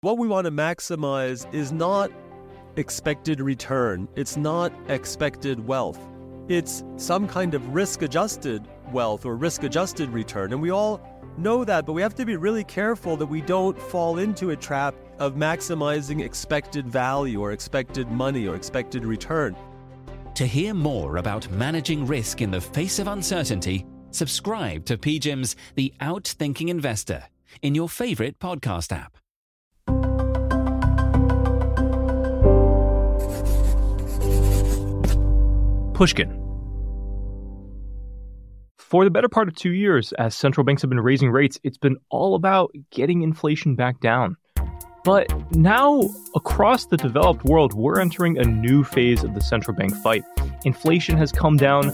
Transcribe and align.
What 0.00 0.16
we 0.16 0.28
want 0.28 0.44
to 0.44 0.52
maximize 0.52 1.52
is 1.52 1.72
not 1.72 2.12
expected 2.76 3.40
return, 3.40 4.06
it's 4.14 4.36
not 4.36 4.72
expected 4.86 5.66
wealth. 5.66 5.98
It's 6.46 6.84
some 6.96 7.26
kind 7.26 7.52
of 7.52 7.74
risk 7.74 8.02
adjusted 8.02 8.68
wealth 8.92 9.26
or 9.26 9.34
risk 9.34 9.64
adjusted 9.64 10.08
return. 10.10 10.52
And 10.52 10.62
we 10.62 10.70
all 10.70 11.00
know 11.36 11.64
that, 11.64 11.84
but 11.84 11.94
we 11.94 12.02
have 12.02 12.14
to 12.14 12.24
be 12.24 12.36
really 12.36 12.62
careful 12.62 13.16
that 13.16 13.26
we 13.26 13.40
don't 13.40 13.76
fall 13.76 14.18
into 14.18 14.50
a 14.50 14.56
trap 14.56 14.94
of 15.18 15.34
maximizing 15.34 16.24
expected 16.24 16.86
value 16.88 17.40
or 17.40 17.50
expected 17.50 18.08
money 18.08 18.46
or 18.46 18.54
expected 18.54 19.04
return. 19.04 19.56
To 20.36 20.46
hear 20.46 20.74
more 20.74 21.16
about 21.16 21.50
managing 21.50 22.06
risk 22.06 22.40
in 22.40 22.52
the 22.52 22.60
face 22.60 23.00
of 23.00 23.08
uncertainty, 23.08 23.84
subscribe 24.12 24.84
to 24.84 24.96
PGIM's 24.96 25.56
The 25.74 25.92
Outthinking 26.00 26.68
Investor 26.68 27.24
in 27.62 27.74
your 27.74 27.88
favorite 27.88 28.38
podcast 28.38 28.92
app. 28.96 29.18
Pushkin. 35.98 36.30
For 38.78 39.02
the 39.02 39.10
better 39.10 39.28
part 39.28 39.48
of 39.48 39.56
two 39.56 39.72
years, 39.72 40.12
as 40.12 40.32
central 40.36 40.64
banks 40.64 40.80
have 40.82 40.88
been 40.88 41.00
raising 41.00 41.28
rates, 41.32 41.58
it's 41.64 41.76
been 41.76 41.96
all 42.08 42.36
about 42.36 42.70
getting 42.92 43.22
inflation 43.22 43.74
back 43.74 43.98
down. 43.98 44.36
But 45.02 45.26
now, 45.56 46.08
across 46.36 46.86
the 46.86 46.96
developed 46.96 47.44
world, 47.46 47.74
we're 47.74 47.98
entering 47.98 48.38
a 48.38 48.44
new 48.44 48.84
phase 48.84 49.24
of 49.24 49.34
the 49.34 49.40
central 49.40 49.76
bank 49.76 49.92
fight. 49.96 50.22
Inflation 50.64 51.16
has 51.16 51.32
come 51.32 51.56
down 51.56 51.90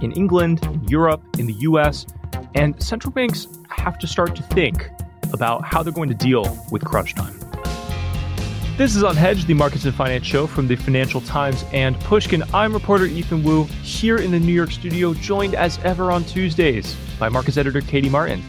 in 0.00 0.12
England, 0.12 0.60
Europe, 0.88 1.20
in 1.36 1.46
the 1.46 1.54
US, 1.54 2.06
and 2.54 2.80
central 2.80 3.12
banks 3.12 3.48
have 3.70 3.98
to 3.98 4.06
start 4.06 4.36
to 4.36 4.42
think 4.44 4.88
about 5.32 5.64
how 5.64 5.82
they're 5.82 5.92
going 5.92 6.10
to 6.10 6.14
deal 6.14 6.64
with 6.70 6.84
crunch 6.84 7.16
time. 7.16 7.47
This 8.78 8.94
is 8.94 9.02
Unhedged, 9.02 9.46
the 9.48 9.54
Markets 9.54 9.86
and 9.86 9.92
Finance 9.92 10.24
show 10.24 10.46
from 10.46 10.68
the 10.68 10.76
Financial 10.76 11.20
Times 11.22 11.64
and 11.72 11.98
Pushkin. 12.02 12.44
I'm 12.54 12.72
reporter 12.72 13.06
Ethan 13.06 13.42
Wu 13.42 13.64
here 13.82 14.18
in 14.18 14.30
the 14.30 14.38
New 14.38 14.52
York 14.52 14.70
studio, 14.70 15.14
joined 15.14 15.56
as 15.56 15.80
ever 15.82 16.12
on 16.12 16.22
Tuesdays 16.22 16.96
by 17.18 17.28
markets 17.28 17.56
editor 17.56 17.80
Katie 17.80 18.08
Martin. 18.08 18.40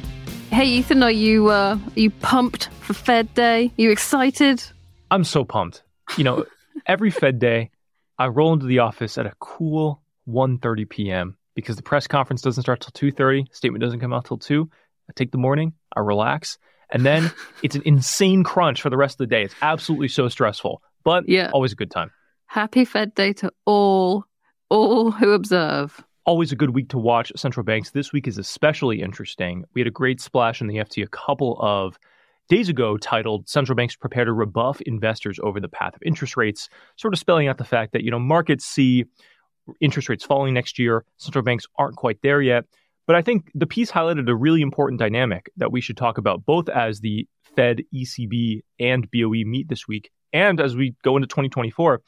Hey 0.52 0.66
Ethan, 0.68 1.02
are 1.02 1.10
you 1.10 1.50
uh, 1.50 1.80
are 1.84 2.00
you 2.00 2.12
pumped 2.12 2.70
for 2.80 2.94
Fed 2.94 3.34
Day? 3.34 3.66
Are 3.70 3.82
you 3.82 3.90
excited? 3.90 4.64
I'm 5.10 5.24
so 5.24 5.44
pumped. 5.44 5.82
You 6.16 6.26
know, 6.26 6.46
every 6.86 7.10
Fed 7.10 7.40
Day, 7.40 7.72
I 8.20 8.28
roll 8.28 8.54
into 8.54 8.68
the 8.68 8.78
office 8.78 9.18
at 9.18 9.26
a 9.26 9.34
cool 9.40 10.00
1:30 10.28 10.88
p.m. 10.88 11.38
because 11.56 11.76
the 11.76 11.82
press 11.82 12.06
conference 12.06 12.44
doesn't 12.44 12.62
start 12.62 12.82
till 12.82 13.12
2:30. 13.12 13.52
Statement 13.52 13.82
doesn't 13.82 14.00
come 14.00 14.14
out 14.14 14.26
till 14.26 14.38
two. 14.38 14.70
I 15.10 15.14
take 15.16 15.32
the 15.32 15.40
morning, 15.40 15.74
I 15.92 16.02
relax, 16.02 16.60
and 16.92 17.06
then 17.06 17.32
it's 17.64 17.76
an 17.76 17.82
insane 17.86 18.44
crunch 18.44 18.82
for 18.82 18.90
the 18.90 18.98
rest 18.98 19.16
of 19.16 19.30
the 19.30 19.36
day. 19.36 19.44
It's 19.44 19.56
absolutely 19.62 20.08
so 20.08 20.28
stressful, 20.28 20.82
but 21.04 21.28
yeah. 21.28 21.52
always 21.54 21.72
a 21.72 21.76
good 21.76 21.92
time. 21.92 22.12
Happy 22.46 22.86
Fed 22.86 23.14
Day 23.14 23.34
to 23.34 23.52
all, 23.66 24.26
all 24.70 25.12
who 25.12 25.32
observe 25.32 26.04
always 26.30 26.52
a 26.52 26.56
good 26.56 26.76
week 26.76 26.90
to 26.90 26.98
watch 27.00 27.32
central 27.36 27.64
banks. 27.64 27.90
This 27.90 28.14
week 28.14 28.28
is 28.28 28.38
especially 28.38 29.02
interesting. 29.02 29.66
We 29.74 29.82
had 29.82 29.88
a 29.88 29.92
great 29.92 30.22
splash 30.22 30.62
in 30.62 30.68
the 30.68 30.76
FT 30.76 31.04
a 31.04 31.08
couple 31.08 31.58
of 31.60 31.98
days 32.50 32.70
ago 32.70 32.98
titled 32.98 33.50
Central 33.50 33.76
Banks 33.76 33.96
Prepare 33.96 34.26
to 34.26 34.34
Rebuff 34.34 34.80
Investors 34.82 35.40
Over 35.42 35.60
the 35.60 35.68
Path 35.68 35.96
of 35.96 36.04
Interest 36.04 36.38
Rates, 36.38 36.70
sort 36.98 37.16
of 37.16 37.20
spelling 37.20 37.48
out 37.48 37.58
the 37.58 37.64
fact 37.64 37.94
that, 37.94 38.04
you 38.04 38.12
know, 38.12 38.20
markets 38.20 38.64
see 38.64 39.06
interest 39.80 40.08
rates 40.08 40.24
falling 40.24 40.54
next 40.54 40.78
year. 40.78 41.04
Central 41.18 41.44
banks 41.44 41.66
aren't 41.80 41.96
quite 41.96 42.22
there 42.22 42.44
yet. 42.44 42.66
But 43.10 43.16
I 43.16 43.24
think 43.24 43.50
the 43.56 43.66
piece 43.66 43.92
highlighted 43.92 44.30
a 44.30 44.36
really 44.36 44.62
important 44.62 45.00
dynamic 45.00 45.50
that 45.58 45.72
we 45.72 45.82
should 45.82 45.98
talk 45.98 46.20
about 46.20 46.46
both 46.46 46.70
as 46.70 47.00
the 47.00 47.28
Fed, 47.56 47.82
ECB, 47.92 48.62
and 48.80 49.10
BOE 49.10 49.46
meet 49.46 49.68
this 49.68 49.88
week 49.88 50.12
and 50.32 50.62
as 50.62 50.76
we 50.76 50.96
go 51.04 51.18
into 51.18 51.28
2024 51.28 52.04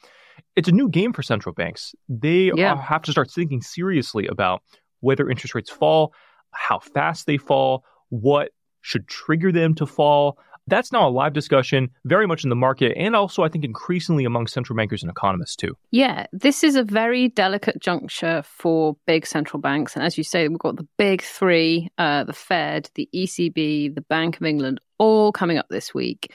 it's 0.54 0.68
a 0.68 0.72
new 0.72 0.88
game 0.88 1.12
for 1.12 1.22
central 1.22 1.52
banks. 1.52 1.92
They 2.08 2.52
yeah. 2.54 2.80
have 2.80 3.02
to 3.02 3.10
start 3.10 3.32
thinking 3.32 3.62
seriously 3.62 4.28
about 4.28 4.62
whether 5.00 5.28
interest 5.28 5.56
rates 5.56 5.70
fall, 5.70 6.14
how 6.52 6.78
fast 6.78 7.26
they 7.26 7.36
fall, 7.36 7.84
what 8.10 8.50
should 8.82 9.08
trigger 9.08 9.50
them 9.50 9.74
to 9.74 9.86
fall. 9.86 10.38
That's 10.66 10.92
now 10.92 11.08
a 11.08 11.10
live 11.10 11.32
discussion, 11.32 11.90
very 12.04 12.26
much 12.26 12.44
in 12.44 12.50
the 12.50 12.56
market, 12.56 12.92
and 12.96 13.16
also, 13.16 13.42
I 13.42 13.48
think, 13.48 13.64
increasingly 13.64 14.24
among 14.24 14.46
central 14.46 14.76
bankers 14.76 15.02
and 15.02 15.10
economists, 15.10 15.56
too. 15.56 15.76
Yeah, 15.90 16.26
this 16.32 16.62
is 16.62 16.76
a 16.76 16.84
very 16.84 17.28
delicate 17.28 17.80
juncture 17.80 18.42
for 18.44 18.96
big 19.06 19.26
central 19.26 19.60
banks. 19.60 19.96
And 19.96 20.04
as 20.04 20.16
you 20.16 20.24
say, 20.24 20.46
we've 20.46 20.58
got 20.58 20.76
the 20.76 20.86
big 20.98 21.22
three 21.22 21.90
uh, 21.98 22.24
the 22.24 22.32
Fed, 22.32 22.90
the 22.94 23.08
ECB, 23.14 23.94
the 23.94 24.04
Bank 24.08 24.36
of 24.36 24.44
England, 24.44 24.80
all 24.98 25.32
coming 25.32 25.58
up 25.58 25.66
this 25.68 25.92
week. 25.92 26.32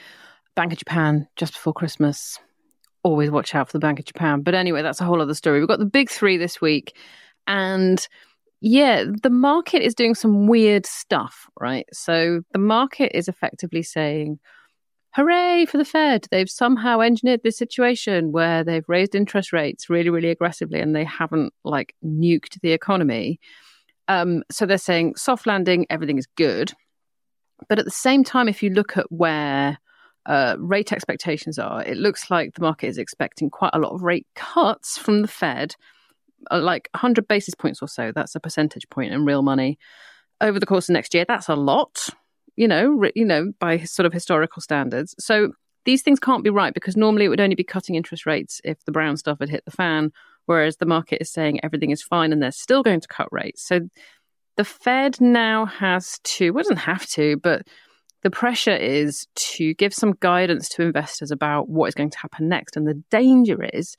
Bank 0.56 0.74
of 0.74 0.80
Japan 0.80 1.28
just 1.36 1.54
before 1.54 1.74
Christmas, 1.74 2.40
always 3.04 3.32
watch 3.32 3.56
out 3.56 3.68
for 3.68 3.74
the 3.74 3.80
Bank 3.80 4.00
of 4.00 4.06
Japan. 4.06 4.42
But 4.42 4.56
anyway, 4.56 4.82
that's 4.82 5.00
a 5.00 5.06
whole 5.06 5.22
other 5.22 5.36
story. 5.36 5.60
We've 5.60 5.68
got 5.68 5.80
the 5.80 5.86
big 5.86 6.10
three 6.10 6.38
this 6.38 6.60
week. 6.60 6.98
And 7.48 8.06
yeah, 8.62 9.04
the 9.24 9.30
market 9.30 9.84
is 9.84 9.94
doing 9.94 10.16
some 10.16 10.48
weird 10.48 10.86
stuff, 10.86 11.48
right? 11.60 11.86
So 11.94 12.42
the 12.54 12.60
market 12.60 13.16
is 13.16 13.28
effectively 13.28 13.84
saying, 13.84 14.40
hooray 15.12 15.66
for 15.66 15.78
the 15.78 15.86
Fed. 15.86 16.28
They've 16.32 16.50
somehow 16.50 17.02
engineered 17.02 17.42
this 17.44 17.58
situation 17.58 18.32
where 18.32 18.64
they've 18.64 18.88
raised 18.88 19.16
interest 19.16 19.54
rates 19.54 19.90
really, 19.90 20.10
really 20.10 20.30
aggressively 20.30 20.80
and 20.80 20.96
they 20.96 21.04
haven't 21.04 21.54
like 21.64 21.96
nuked 22.04 22.60
the 22.62 22.72
economy. 22.72 23.40
Um, 24.08 24.44
so 24.52 24.66
they're 24.66 24.78
saying 24.78 25.16
soft 25.16 25.46
landing, 25.46 25.86
everything 25.90 26.18
is 26.18 26.28
good. 26.36 26.74
But 27.70 27.80
at 27.80 27.86
the 27.86 27.92
same 27.92 28.24
time, 28.24 28.48
if 28.48 28.64
you 28.64 28.70
look 28.70 28.98
at 28.98 29.12
where 29.12 29.78
uh, 30.26 30.56
rate 30.60 30.92
expectations 30.92 31.58
are, 31.58 31.84
it 31.84 31.98
looks 31.98 32.30
like 32.30 32.54
the 32.54 32.62
market 32.62 32.88
is 32.88 32.98
expecting 32.98 33.50
quite 33.50 33.72
a 33.74 33.80
lot 33.80 33.94
of 33.94 34.04
rate 34.04 34.28
cuts 34.36 34.98
from 34.98 35.22
the 35.22 35.28
Fed, 35.28 35.76
Uh, 36.52 36.60
like 36.60 36.90
100 36.94 37.28
basis 37.28 37.56
points 37.56 37.82
or 37.82 37.88
so. 37.88 38.12
That's 38.14 38.36
a 38.36 38.40
percentage 38.40 38.90
point 38.90 39.14
in 39.14 39.26
real 39.26 39.42
money 39.42 39.78
over 40.42 40.60
the 40.60 40.66
course 40.66 40.90
of 40.90 40.94
next 40.94 41.14
year. 41.14 41.26
That's 41.28 41.50
a 41.50 41.56
lot, 41.56 42.10
you 42.56 42.68
know, 42.68 43.04
you 43.16 43.26
know, 43.26 43.52
by 43.60 43.80
sort 43.80 44.06
of 44.06 44.14
historical 44.14 44.62
standards. 44.62 45.16
So 45.20 45.54
these 45.86 46.02
things 46.02 46.20
can't 46.20 46.44
be 46.44 46.50
right 46.50 46.74
because 46.74 46.98
normally 46.98 47.26
it 47.26 47.30
would 47.30 47.42
only 47.42 47.56
be 47.56 47.64
cutting 47.64 47.96
interest 47.96 48.26
rates 48.26 48.62
if 48.64 48.84
the 48.86 48.92
brown 48.92 49.18
stuff 49.18 49.40
had 49.40 49.50
hit 49.50 49.66
the 49.66 49.72
fan, 49.72 50.12
whereas 50.46 50.78
the 50.78 50.86
market 50.86 51.22
is 51.22 51.32
saying 51.32 51.60
everything 51.64 51.92
is 51.92 52.04
fine 52.04 52.32
and 52.32 52.42
they're 52.42 52.52
still 52.52 52.84
going 52.84 53.00
to 53.00 53.08
cut 53.08 53.28
rates. 53.32 53.66
So 53.66 53.82
the 54.58 54.66
Fed 54.66 55.22
now 55.22 55.66
has 55.66 56.20
to, 56.24 56.52
well, 56.52 56.64
doesn't 56.64 56.78
have 56.78 57.06
to, 57.12 57.38
but 57.38 57.68
the 58.24 58.30
pressure 58.30 58.76
is 58.76 59.28
to 59.36 59.74
give 59.76 59.94
some 59.94 60.16
guidance 60.20 60.68
to 60.70 60.82
investors 60.82 61.32
about 61.32 61.70
what 61.70 61.88
is 61.88 61.96
going 61.96 62.10
to 62.10 62.20
happen 62.20 62.50
next. 62.50 62.76
And 62.76 62.88
the 62.88 63.02
danger 63.10 63.64
is 63.64 63.96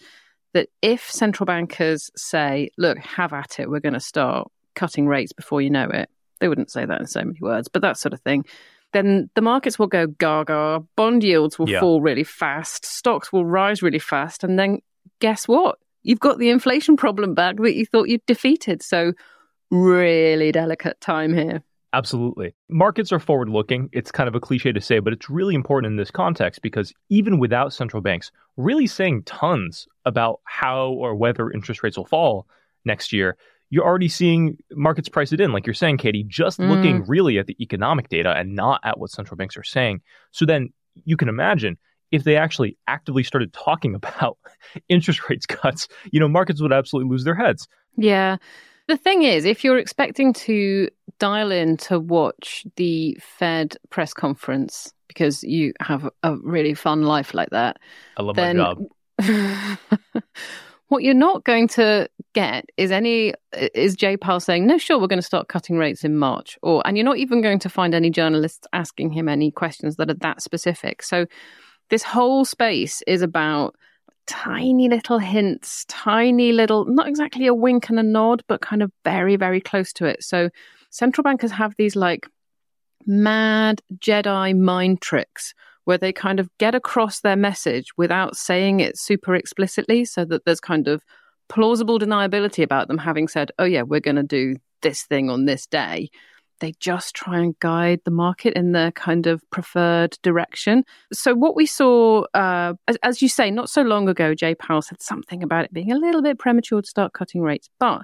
that 0.55 0.69
if 0.83 1.11
central 1.11 1.45
bankers 1.45 2.11
say, 2.17 2.71
look, 2.79 2.99
have 2.99 3.33
at 3.33 3.59
it, 3.59 3.71
we're 3.71 3.81
going 3.81 3.93
to 3.95 4.01
start 4.01 4.51
cutting 4.75 5.07
rates 5.07 5.33
before 5.33 5.61
you 5.61 5.71
know 5.71 5.89
it, 5.89 6.09
they 6.41 6.49
wouldn't 6.49 6.71
say 6.71 6.85
that 6.85 7.01
in 7.01 7.07
so 7.07 7.23
many 7.23 7.39
words, 7.41 7.69
but 7.69 7.83
that 7.83 7.97
sort 7.97 8.13
of 8.13 8.21
thing. 8.21 8.45
Then 8.93 9.29
the 9.35 9.43
markets 9.43 9.79
will 9.79 9.87
go 9.87 10.07
gaga, 10.07 10.83
bond 10.97 11.23
yields 11.23 11.59
will 11.59 11.69
yeah. 11.69 11.81
fall 11.81 12.01
really 12.01 12.25
fast, 12.25 12.87
stocks 12.87 13.33
will 13.33 13.45
rise 13.45 13.83
really 13.83 13.99
fast. 13.99 14.45
And 14.45 14.59
then 14.59 14.81
guess 15.21 15.47
what? 15.47 15.79
You've 16.03 16.21
got 16.21 16.39
the 16.39 16.49
inflation 16.49 16.97
problem 16.97 17.35
back 17.35 17.57
that 17.57 17.75
you 17.75 17.85
thought 17.85 18.09
you'd 18.09 18.25
defeated. 18.27 18.83
So, 18.83 19.13
really 19.71 20.53
delicate 20.53 21.01
time 21.01 21.35
here. 21.35 21.63
Absolutely. 21.95 22.55
Markets 22.69 23.13
are 23.13 23.19
forward 23.19 23.49
looking. 23.49 23.89
It's 23.93 24.13
kind 24.13 24.29
of 24.29 24.35
a 24.35 24.41
cliche 24.41 24.73
to 24.73 24.81
say, 24.81 24.99
but 24.99 25.13
it's 25.13 25.31
really 25.31 25.55
important 25.55 25.91
in 25.91 25.97
this 25.97 26.11
context 26.11 26.61
because 26.61 26.93
even 27.09 27.39
without 27.39 27.73
central 27.73 28.03
banks 28.03 28.31
really 28.57 28.87
saying 28.87 29.23
tons 29.23 29.89
about 30.05 30.41
how 30.45 30.91
or 30.91 31.15
whether 31.15 31.51
interest 31.51 31.83
rates 31.83 31.97
will 31.97 32.05
fall 32.05 32.47
next 32.85 33.13
year, 33.13 33.37
you're 33.71 33.85
already 33.85 34.09
seeing 34.09 34.59
markets 34.73 35.09
price 35.09 35.33
it 35.33 35.41
in. 35.41 35.53
Like 35.53 35.67
you're 35.67 35.75
saying, 35.75 35.99
Katie, 35.99 36.25
just 36.25 36.59
mm. 36.59 36.69
looking 36.69 37.05
really 37.07 37.39
at 37.39 37.47
the 37.47 37.57
economic 37.63 38.09
data 38.09 38.35
and 38.37 38.55
not 38.55 38.81
at 38.85 38.99
what 38.99 39.11
central 39.11 39.37
banks 39.37 39.57
are 39.57 39.65
saying. 39.65 40.03
So 40.31 40.45
then 40.45 40.73
you 41.05 41.17
can 41.17 41.29
imagine 41.29 41.79
if 42.11 42.25
they 42.25 42.37
actually 42.37 42.77
actively 42.87 43.23
started 43.23 43.53
talking 43.53 43.95
about 43.95 44.37
interest 44.89 45.29
rates 45.29 45.47
cuts, 45.47 45.89
you 46.13 46.21
know, 46.21 46.29
markets 46.29 46.61
would 46.61 46.73
absolutely 46.73 47.11
lose 47.11 47.25
their 47.25 47.35
heads. 47.35 47.67
Yeah. 47.97 48.37
The 48.89 48.97
thing 48.97 49.23
is, 49.23 49.45
if 49.45 49.65
you're 49.65 49.79
expecting 49.79 50.33
to 50.33 50.89
dial 51.19 51.53
in 51.53 51.77
to 51.77 52.01
watch 52.01 52.67
the 52.77 53.19
Fed 53.21 53.77
press 53.91 54.15
conference 54.15 54.93
because 55.09 55.45
you 55.45 55.75
have 55.81 56.09
a 56.23 56.37
really 56.37 56.75
fun 56.75 57.03
life 57.03 57.35
like 57.35 57.51
that, 57.51 57.79
I 58.17 58.23
love 58.23 58.37
then... 58.37 58.57
my 58.57 58.75
job. 58.75 59.79
what 60.89 61.03
you're 61.03 61.15
not 61.15 61.45
going 61.45 61.69
to 61.69 62.09
get 62.35 62.65
is 62.77 62.91
any 62.91 63.35
is 63.75 63.95
Jay 63.95 64.17
Powell 64.17 64.41
saying, 64.41 64.67
"No, 64.67 64.79
sure, 64.79 64.99
we're 64.99 65.07
going 65.07 65.19
to 65.19 65.27
start 65.27 65.49
cutting 65.49 65.77
rates 65.77 66.03
in 66.03 66.17
March," 66.17 66.59
or 66.63 66.83
and 66.87 66.97
you're 66.97 67.05
not 67.05 67.19
even 67.19 67.43
going 67.43 67.59
to 67.61 67.69
find 67.69 67.95
any 67.95 68.11
journalists 68.11 68.67
asking 68.73 69.11
him 69.11 69.29
any 69.29 69.51
questions 69.51 69.97
that 69.97 70.11
are 70.11 70.15
that 70.15 70.41
specific. 70.41 71.03
So 71.03 71.27
this 71.91 72.03
whole 72.03 72.45
space 72.45 73.03
is 73.07 73.23
about 73.23 73.77
tiny 74.29 74.89
little 74.89 75.19
hints, 75.19 75.85
tiny 75.89 76.53
little, 76.53 76.85
not 76.85 77.09
exactly 77.09 77.47
a 77.47 77.55
wink 77.55 77.89
and 77.89 77.99
a 77.99 78.03
nod, 78.03 78.45
but 78.47 78.61
kind 78.61 78.83
of 78.83 78.93
very, 79.05 79.37
very 79.37 79.61
close 79.61 79.93
to 79.95 80.05
it. 80.07 80.23
So 80.23 80.51
central 80.91 81.23
bankers 81.25 81.51
have 81.51 81.75
these 81.77 81.97
like 81.97 82.29
mad 83.07 83.81
Jedi 83.99 84.57
mind 84.57 85.01
tricks 85.01 85.55
where 85.85 85.99
they 85.99 86.13
kind 86.13 86.39
of 86.39 86.51
get 86.59 86.75
across 86.75 87.21
their 87.21 87.37
message 87.37 87.87
without 87.97 88.37
saying 88.37 88.81
it 88.81 88.99
super 88.99 89.35
explicitly 89.35 90.05
so 90.05 90.25
that 90.27 90.45
there's 90.45 90.61
kind 90.61 90.87
of 90.87 91.03
plausible 91.49 91.99
deniability 91.99 92.63
about 92.63 92.89
them 92.89 92.99
having 92.99 93.27
said, 93.27 93.51
oh, 93.59 93.65
yeah, 93.65 93.83
we're 93.83 93.99
going 93.99 94.17
to 94.17 94.23
do 94.23 94.57
this 94.83 95.05
thing 95.05 95.31
on 95.31 95.47
this 95.47 95.67
day. 95.67 96.11
They 96.61 96.75
just 96.81 97.15
try 97.15 97.39
and 97.39 97.59
guide 97.61 98.01
the 98.05 98.11
market 98.11 98.55
in 98.55 98.73
their 98.73 98.91
kind 98.93 99.27
of 99.27 99.49
preferred 99.51 100.19
direction. 100.23 100.85
So, 101.13 101.35
what 101.35 101.55
we 101.55 101.67
saw, 101.67 102.25
uh, 102.35 102.75
as, 102.89 102.97
as 103.03 103.23
you 103.23 103.29
say, 103.29 103.51
not 103.51 103.71
so 103.71 103.83
long 103.83 104.09
ago, 104.09 104.35
Jay 104.35 104.55
Powell 104.55 104.83
said 104.83 105.01
something 105.01 105.43
about 105.43 105.65
it 105.65 105.73
being 105.73 105.93
a 105.93 105.99
little 105.99 106.23
bit 106.23 106.39
premature 106.39 106.83
to 106.83 106.89
start 106.89 107.13
cutting 107.13 107.43
rates. 107.43 107.69
But 107.79 108.03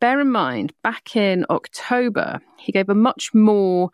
bear 0.00 0.20
in 0.20 0.30
mind, 0.30 0.72
back 0.82 1.14
in 1.14 1.44
October, 1.50 2.40
he 2.58 2.72
gave 2.72 2.88
a 2.88 2.94
much 2.94 3.34
more 3.34 3.90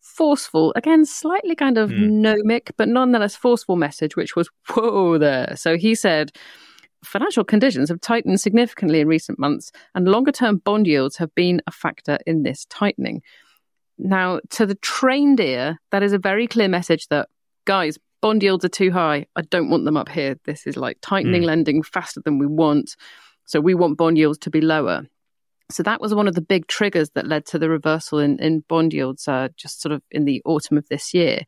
forceful, 0.00 0.72
again, 0.76 1.04
slightly 1.04 1.54
kind 1.54 1.78
of 1.78 1.90
mm. 1.90 2.10
gnomic, 2.10 2.72
but 2.76 2.88
nonetheless 2.88 3.36
forceful 3.36 3.76
message, 3.76 4.16
which 4.16 4.36
was, 4.36 4.48
whoa 4.70 5.18
there. 5.18 5.54
So 5.56 5.76
he 5.76 5.94
said, 5.94 6.32
financial 7.04 7.44
conditions 7.44 7.88
have 7.88 8.00
tightened 8.00 8.40
significantly 8.40 9.00
in 9.00 9.08
recent 9.08 9.38
months, 9.38 9.70
and 9.94 10.08
longer 10.08 10.32
term 10.32 10.58
bond 10.58 10.86
yields 10.86 11.16
have 11.16 11.34
been 11.34 11.60
a 11.66 11.72
factor 11.72 12.18
in 12.26 12.42
this 12.42 12.64
tightening. 12.66 13.22
Now, 13.98 14.40
to 14.50 14.66
the 14.66 14.76
trained 14.76 15.40
ear, 15.40 15.78
that 15.90 16.02
is 16.02 16.12
a 16.12 16.18
very 16.18 16.46
clear 16.46 16.68
message 16.68 17.08
that, 17.08 17.28
guys, 17.64 17.98
bond 18.20 18.42
yields 18.42 18.64
are 18.64 18.68
too 18.68 18.90
high. 18.90 19.26
I 19.36 19.42
don't 19.42 19.70
want 19.70 19.84
them 19.84 19.96
up 19.96 20.08
here. 20.08 20.36
This 20.44 20.66
is 20.66 20.76
like 20.76 20.98
tightening 21.02 21.42
mm. 21.42 21.46
lending 21.46 21.82
faster 21.82 22.20
than 22.24 22.38
we 22.38 22.46
want. 22.46 22.96
So 23.44 23.60
we 23.60 23.74
want 23.74 23.98
bond 23.98 24.18
yields 24.18 24.38
to 24.38 24.50
be 24.50 24.60
lower. 24.60 25.06
So 25.70 25.82
that 25.82 26.00
was 26.00 26.14
one 26.14 26.28
of 26.28 26.34
the 26.34 26.40
big 26.40 26.66
triggers 26.66 27.10
that 27.10 27.26
led 27.26 27.44
to 27.46 27.58
the 27.58 27.68
reversal 27.68 28.18
in, 28.18 28.38
in 28.40 28.60
bond 28.68 28.94
yields 28.94 29.28
uh, 29.28 29.48
just 29.56 29.82
sort 29.82 29.92
of 29.92 30.02
in 30.10 30.24
the 30.24 30.42
autumn 30.44 30.78
of 30.78 30.88
this 30.88 31.12
year. 31.12 31.42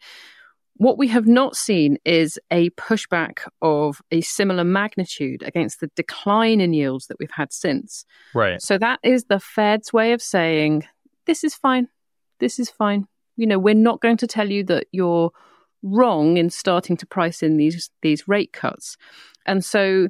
What 0.77 0.99
we 0.99 1.09
have 1.09 1.27
not 1.27 1.57
seen 1.57 1.99
is 2.05 2.39
a 2.51 2.71
pushback 2.71 3.47
of 3.61 4.01
a 4.11 4.23
similar 4.23 4.65
magnitude 4.65 5.43
against 5.43 5.81
the 5.81 5.89
decline 5.95 6.61
in 6.61 6.73
yields 6.73 7.07
that 7.07 7.19
we've 7.19 7.31
had 7.31 7.53
since. 7.53 8.05
Right. 8.35 8.61
So 8.63 8.79
that 8.79 8.99
is 9.03 9.25
the 9.25 9.41
Fed's 9.41 9.93
way 9.93 10.13
of 10.13 10.23
saying, 10.23 10.87
this 11.27 11.45
is 11.45 11.55
fine. 11.55 11.89
This 12.41 12.59
is 12.59 12.69
fine. 12.69 13.07
You 13.37 13.47
know, 13.47 13.59
we're 13.59 13.75
not 13.75 14.01
going 14.01 14.17
to 14.19 14.27
tell 14.27 14.51
you 14.51 14.65
that 14.65 14.87
you're 14.93 15.31
wrong 15.83 16.37
in 16.37 16.51
starting 16.51 16.97
to 16.99 17.07
price 17.07 17.43
in 17.43 17.57
these 17.57 17.91
these 18.03 18.29
rate 18.29 18.53
cuts. 18.53 18.97
And 19.47 19.65
so 19.65 20.09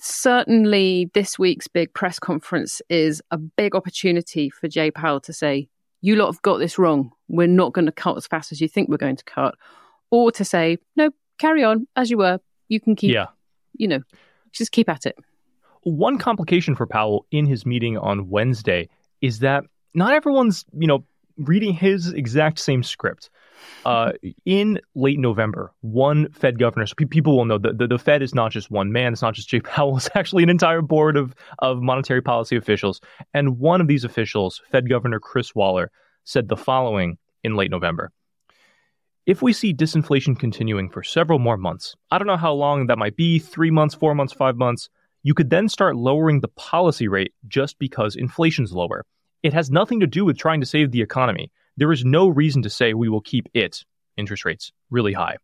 certainly 0.00 1.10
this 1.14 1.38
week's 1.38 1.68
big 1.68 1.92
press 1.94 2.18
conference 2.18 2.82
is 2.88 3.22
a 3.30 3.38
big 3.38 3.74
opportunity 3.74 4.50
for 4.50 4.68
Jay 4.68 4.90
Powell 4.90 5.20
to 5.20 5.32
say, 5.32 5.68
you 6.00 6.16
lot 6.16 6.26
have 6.26 6.42
got 6.42 6.58
this 6.58 6.78
wrong. 6.78 7.12
We're 7.28 7.46
not 7.46 7.72
going 7.72 7.86
to 7.86 7.92
cut 7.92 8.16
as 8.16 8.26
fast 8.26 8.52
as 8.52 8.60
you 8.60 8.68
think 8.68 8.88
we're 8.88 8.96
going 8.96 9.16
to 9.16 9.24
cut. 9.24 9.54
Or 10.10 10.30
to 10.32 10.44
say, 10.44 10.78
no, 10.96 11.10
carry 11.38 11.64
on 11.64 11.86
as 11.96 12.10
you 12.10 12.18
were. 12.18 12.40
You 12.68 12.80
can 12.80 12.96
keep, 12.96 13.14
yeah. 13.14 13.26
you 13.72 13.88
know, 13.88 14.02
just 14.52 14.72
keep 14.72 14.88
at 14.88 15.06
it. 15.06 15.16
One 15.82 16.18
complication 16.18 16.74
for 16.74 16.86
Powell 16.86 17.26
in 17.30 17.46
his 17.46 17.64
meeting 17.64 17.96
on 17.96 18.28
Wednesday 18.28 18.88
is 19.20 19.40
that 19.40 19.64
not 19.94 20.12
everyone's, 20.12 20.64
you 20.72 20.86
know, 20.86 21.04
reading 21.38 21.72
his 21.72 22.12
exact 22.12 22.58
same 22.58 22.82
script. 22.82 23.30
Uh, 23.84 24.12
in 24.44 24.80
late 24.94 25.18
November, 25.18 25.72
one 25.80 26.30
Fed 26.32 26.58
governor, 26.58 26.86
so 26.86 26.94
pe- 26.96 27.06
people 27.06 27.36
will 27.36 27.44
know 27.46 27.56
that 27.58 27.78
the, 27.78 27.86
the, 27.86 27.98
Fed 27.98 28.22
is 28.22 28.34
not 28.34 28.52
just 28.52 28.70
one 28.70 28.92
man, 28.92 29.12
it's 29.12 29.22
not 29.22 29.34
just 29.34 29.48
Jay 29.48 29.60
Powell, 29.60 29.96
it's 29.98 30.10
actually 30.14 30.42
an 30.42 30.50
entire 30.50 30.82
board 30.82 31.16
of, 31.16 31.34
of 31.60 31.80
monetary 31.80 32.20
policy 32.20 32.56
officials. 32.56 33.00
And 33.32 33.58
one 33.58 33.80
of 33.80 33.86
these 33.86 34.04
officials, 34.04 34.60
Fed 34.70 34.88
Governor 34.88 35.18
Chris 35.18 35.54
Waller, 35.54 35.90
said 36.24 36.48
the 36.48 36.56
following 36.56 37.16
in 37.42 37.56
late 37.56 37.70
November. 37.70 38.10
If 39.24 39.40
we 39.40 39.54
see 39.54 39.72
disinflation 39.72 40.38
continuing 40.38 40.90
for 40.90 41.02
several 41.02 41.38
more 41.38 41.56
months, 41.56 41.94
I 42.10 42.18
don't 42.18 42.26
know 42.26 42.36
how 42.36 42.52
long 42.52 42.88
that 42.88 42.98
might 42.98 43.16
be 43.16 43.38
three 43.38 43.70
months, 43.70 43.94
four 43.94 44.14
months, 44.14 44.34
five 44.34 44.56
months 44.56 44.90
you 45.24 45.34
could 45.34 45.50
then 45.50 45.68
start 45.68 45.96
lowering 45.96 46.40
the 46.40 46.48
policy 46.48 47.08
rate 47.08 47.32
just 47.48 47.78
because 47.78 48.14
inflation's 48.14 48.72
lower. 48.72 49.04
It 49.44 49.52
has 49.52 49.70
nothing 49.70 50.00
to 50.00 50.06
do 50.08 50.24
with 50.24 50.36
trying 50.36 50.60
to 50.60 50.66
save 50.66 50.90
the 50.90 51.02
economy 51.02 51.52
there 51.76 51.92
is 51.92 52.04
no 52.04 52.28
reason 52.28 52.62
to 52.62 52.70
say 52.70 52.94
we 52.94 53.08
will 53.08 53.20
keep 53.20 53.48
it, 53.54 53.84
interest 54.16 54.44
rates, 54.44 54.72
really 54.90 55.12
high. 55.12 55.36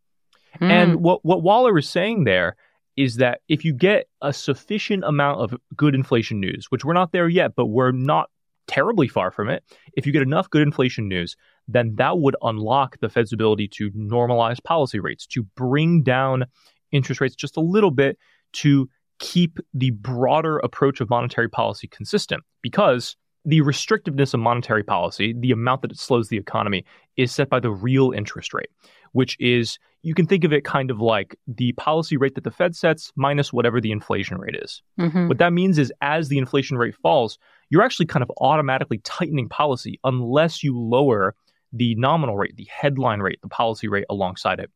Mm. 0.61 0.71
And 0.71 0.97
what, 0.97 1.25
what 1.25 1.43
Waller 1.43 1.79
is 1.79 1.89
saying 1.89 2.25
there 2.25 2.57
is 2.97 3.17
that 3.17 3.41
if 3.49 3.65
you 3.65 3.73
get 3.73 4.07
a 4.21 4.33
sufficient 4.33 5.05
amount 5.05 5.41
of 5.41 5.59
good 5.77 5.95
inflation 5.95 6.41
news, 6.41 6.67
which 6.71 6.85
we're 6.85 6.93
not 6.93 7.13
there 7.13 7.29
yet, 7.29 7.55
but 7.57 7.67
we're 7.67 7.93
not 7.93 8.31
terribly 8.67 9.09
far 9.09 9.31
from 9.31 9.49
it, 9.49 9.65
if 9.97 10.07
you 10.07 10.13
get 10.13 10.23
enough 10.23 10.51
good 10.51 10.63
inflation 10.63 11.09
news, 11.09 11.37
then 11.67 11.95
that 11.97 12.19
would 12.19 12.37
unlock 12.43 12.99
the 13.01 13.09
Fed's 13.09 13.33
ability 13.33 13.69
to 13.69 13.91
normalize 13.93 14.63
policy 14.63 15.01
rates, 15.01 15.27
to 15.27 15.45
bring 15.57 16.03
down 16.03 16.45
interest 16.93 17.21
rates 17.21 17.35
just 17.35 17.57
a 17.57 17.61
little 17.61 17.93
bit 17.93 18.19
to 18.53 18.89
keep 19.19 19.59
the 19.75 19.91
broader 19.91 20.59
approach 20.59 21.01
of 21.01 21.11
monetary 21.11 21.49
policy 21.49 21.87
consistent. 21.87 22.43
Because 22.63 23.17
the 23.45 23.61
restrictiveness 23.63 24.35
of 24.35 24.41
monetary 24.41 24.83
policy, 24.83 25.35
the 25.39 25.51
amount 25.51 25.83
that 25.83 25.93
it 25.93 25.99
slows 25.99 26.29
the 26.29 26.37
economy, 26.37 26.85
is 27.17 27.33
set 27.33 27.49
by 27.49 27.61
the 27.61 27.71
real 27.71 28.13
interest 28.13 28.53
rate, 28.53 28.69
which 29.13 29.37
is, 29.41 29.79
you 30.03 30.15
can 30.15 30.27
think 30.27 30.45
of 30.45 30.53
it 30.53 30.65
kind 30.65 30.91
of 30.91 31.01
like 31.01 31.37
the 31.47 31.73
policy 31.73 32.17
rate 32.17 32.35
that 32.35 32.45
the 32.45 32.51
Fed 32.51 32.77
sets 32.77 33.13
minus 33.17 33.53
whatever 33.53 33.81
the 33.81 33.93
inflation 33.93 34.39
rate 34.39 34.57
is. 34.57 34.83
Mm-hmm. 34.99 35.29
What 35.29 35.39
that 35.39 35.53
means 35.53 35.79
is, 35.79 35.93
as 36.01 36.29
the 36.29 36.39
inflation 36.39 36.77
rate 36.77 36.95
falls, 36.95 37.39
you're 37.71 37.83
actually 37.83 38.07
kind 38.07 38.23
of 38.23 38.31
automatically 38.39 38.99
tightening 39.05 39.49
policy 39.49 39.99
unless 40.05 40.63
you 40.63 40.79
lower 40.79 41.35
the 41.73 41.95
nominal 41.95 42.37
rate, 42.37 42.57
the 42.57 42.69
headline 42.71 43.21
rate, 43.21 43.41
the 43.43 43.49
policy 43.49 43.89
rate 43.89 44.05
alongside 44.11 44.59
it. 44.59 44.71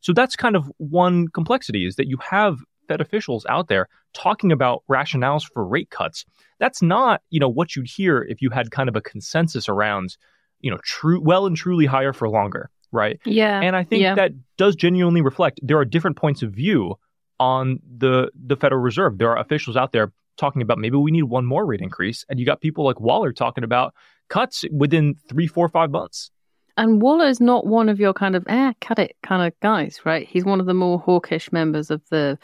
So 0.00 0.12
that's 0.12 0.34
kind 0.34 0.56
of 0.56 0.70
one 0.78 1.28
complexity 1.28 1.86
is 1.86 1.96
that 1.96 2.08
you 2.08 2.18
have 2.18 2.58
Fed 2.90 3.00
officials 3.00 3.46
out 3.48 3.68
there 3.68 3.88
talking 4.14 4.50
about 4.50 4.82
rationales 4.90 5.44
for 5.44 5.64
rate 5.64 5.90
cuts. 5.90 6.24
That's 6.58 6.82
not, 6.82 7.22
you 7.30 7.38
know, 7.38 7.48
what 7.48 7.76
you'd 7.76 7.86
hear 7.86 8.26
if 8.28 8.42
you 8.42 8.50
had 8.50 8.72
kind 8.72 8.88
of 8.88 8.96
a 8.96 9.00
consensus 9.00 9.68
around, 9.68 10.16
you 10.58 10.72
know, 10.72 10.78
true 10.82 11.20
well 11.22 11.46
and 11.46 11.56
truly 11.56 11.86
higher 11.86 12.12
for 12.12 12.28
longer, 12.28 12.68
right? 12.90 13.20
Yeah. 13.24 13.60
And 13.60 13.76
I 13.76 13.84
think 13.84 14.02
yeah. 14.02 14.16
that 14.16 14.32
does 14.56 14.74
genuinely 14.74 15.20
reflect 15.20 15.60
there 15.62 15.78
are 15.78 15.84
different 15.84 16.16
points 16.16 16.42
of 16.42 16.50
view 16.50 16.96
on 17.38 17.78
the 17.96 18.32
the 18.34 18.56
Federal 18.56 18.82
Reserve. 18.82 19.18
There 19.18 19.30
are 19.30 19.38
officials 19.38 19.76
out 19.76 19.92
there 19.92 20.12
talking 20.36 20.60
about 20.60 20.78
maybe 20.78 20.96
we 20.96 21.12
need 21.12 21.22
one 21.22 21.46
more 21.46 21.64
rate 21.64 21.80
increase, 21.80 22.24
and 22.28 22.40
you 22.40 22.46
got 22.46 22.60
people 22.60 22.84
like 22.84 23.00
Waller 23.00 23.32
talking 23.32 23.62
about 23.62 23.94
cuts 24.28 24.64
within 24.72 25.14
three, 25.28 25.46
four, 25.46 25.68
five 25.68 25.92
months. 25.92 26.32
And 26.76 27.02
Waller's 27.02 27.40
not 27.40 27.66
one 27.66 27.88
of 27.88 28.00
your 28.00 28.14
kind 28.14 28.34
of 28.34 28.44
eh, 28.48 28.72
cut 28.80 28.98
it 28.98 29.16
kind 29.22 29.46
of 29.46 29.58
guys, 29.60 30.00
right? 30.04 30.26
He's 30.26 30.44
one 30.44 30.60
of 30.60 30.66
the 30.66 30.74
more 30.74 30.98
hawkish 30.98 31.52
members 31.52 31.90
of 31.90 32.00
the 32.10 32.38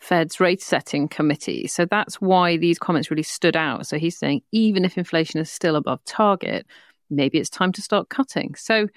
Fed's 0.00 0.40
rate 0.40 0.62
setting 0.62 1.08
committee. 1.08 1.66
So 1.66 1.84
that's 1.84 2.20
why 2.20 2.56
these 2.56 2.78
comments 2.78 3.10
really 3.10 3.22
stood 3.22 3.56
out. 3.56 3.86
So 3.86 3.98
he's 3.98 4.18
saying 4.18 4.42
even 4.50 4.84
if 4.84 4.98
inflation 4.98 5.40
is 5.40 5.50
still 5.50 5.76
above 5.76 6.04
target, 6.04 6.66
maybe 7.10 7.38
it's 7.38 7.50
time 7.50 7.72
to 7.72 7.82
start 7.82 8.08
cutting. 8.08 8.54
So 8.56 8.88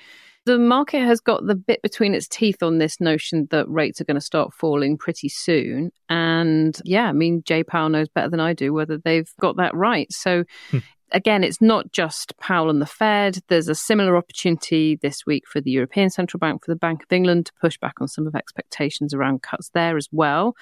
the 0.45 0.57
market 0.57 1.01
has 1.01 1.19
got 1.19 1.45
the 1.45 1.55
bit 1.55 1.81
between 1.81 2.13
its 2.13 2.27
teeth 2.27 2.63
on 2.63 2.77
this 2.77 2.99
notion 2.99 3.47
that 3.51 3.69
rates 3.69 4.01
are 4.01 4.05
going 4.05 4.15
to 4.15 4.21
start 4.21 4.53
falling 4.53 4.97
pretty 4.97 5.29
soon. 5.29 5.91
And 6.09 6.77
yeah, 6.83 7.07
I 7.07 7.13
mean, 7.13 7.43
Jay 7.45 7.63
Powell 7.63 7.89
knows 7.89 8.09
better 8.09 8.29
than 8.29 8.39
I 8.39 8.53
do 8.53 8.73
whether 8.73 8.97
they've 8.97 9.31
got 9.39 9.57
that 9.57 9.75
right. 9.75 10.11
So 10.11 10.45
hmm 10.71 10.79
again, 11.13 11.43
it's 11.43 11.61
not 11.61 11.91
just 11.91 12.35
Powell 12.39 12.69
and 12.69 12.81
the 12.81 12.87
Fed. 12.87 13.39
There's 13.47 13.69
a 13.69 13.75
similar 13.75 14.17
opportunity 14.17 14.97
this 15.01 15.25
week 15.25 15.47
for 15.47 15.61
the 15.61 15.71
European 15.71 16.09
Central 16.09 16.39
Bank, 16.39 16.65
for 16.65 16.71
the 16.71 16.75
Bank 16.75 17.03
of 17.03 17.11
England 17.11 17.45
to 17.45 17.53
push 17.61 17.77
back 17.77 18.01
on 18.01 18.07
some 18.07 18.27
of 18.27 18.35
expectations 18.35 19.13
around 19.13 19.43
cuts 19.43 19.69
there 19.73 19.95
as 19.95 20.09
well. 20.11 20.55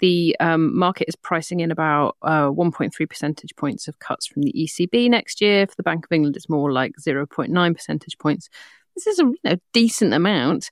The 0.00 0.36
um, 0.40 0.76
market 0.76 1.08
is 1.08 1.16
pricing 1.16 1.60
in 1.60 1.70
about 1.70 2.16
uh, 2.22 2.48
1.3 2.48 3.08
percentage 3.08 3.54
points 3.56 3.88
of 3.88 3.98
cuts 3.98 4.26
from 4.26 4.42
the 4.42 4.52
ECB 4.52 5.08
next 5.08 5.40
year. 5.40 5.66
For 5.66 5.74
the 5.76 5.82
Bank 5.82 6.04
of 6.04 6.12
England, 6.12 6.36
it's 6.36 6.48
more 6.48 6.72
like 6.72 6.92
0.9 7.00 7.74
percentage 7.74 8.18
points. 8.18 8.48
This 8.96 9.06
is 9.06 9.18
a 9.18 9.24
you 9.24 9.36
know, 9.44 9.56
decent 9.72 10.12
amount. 10.12 10.70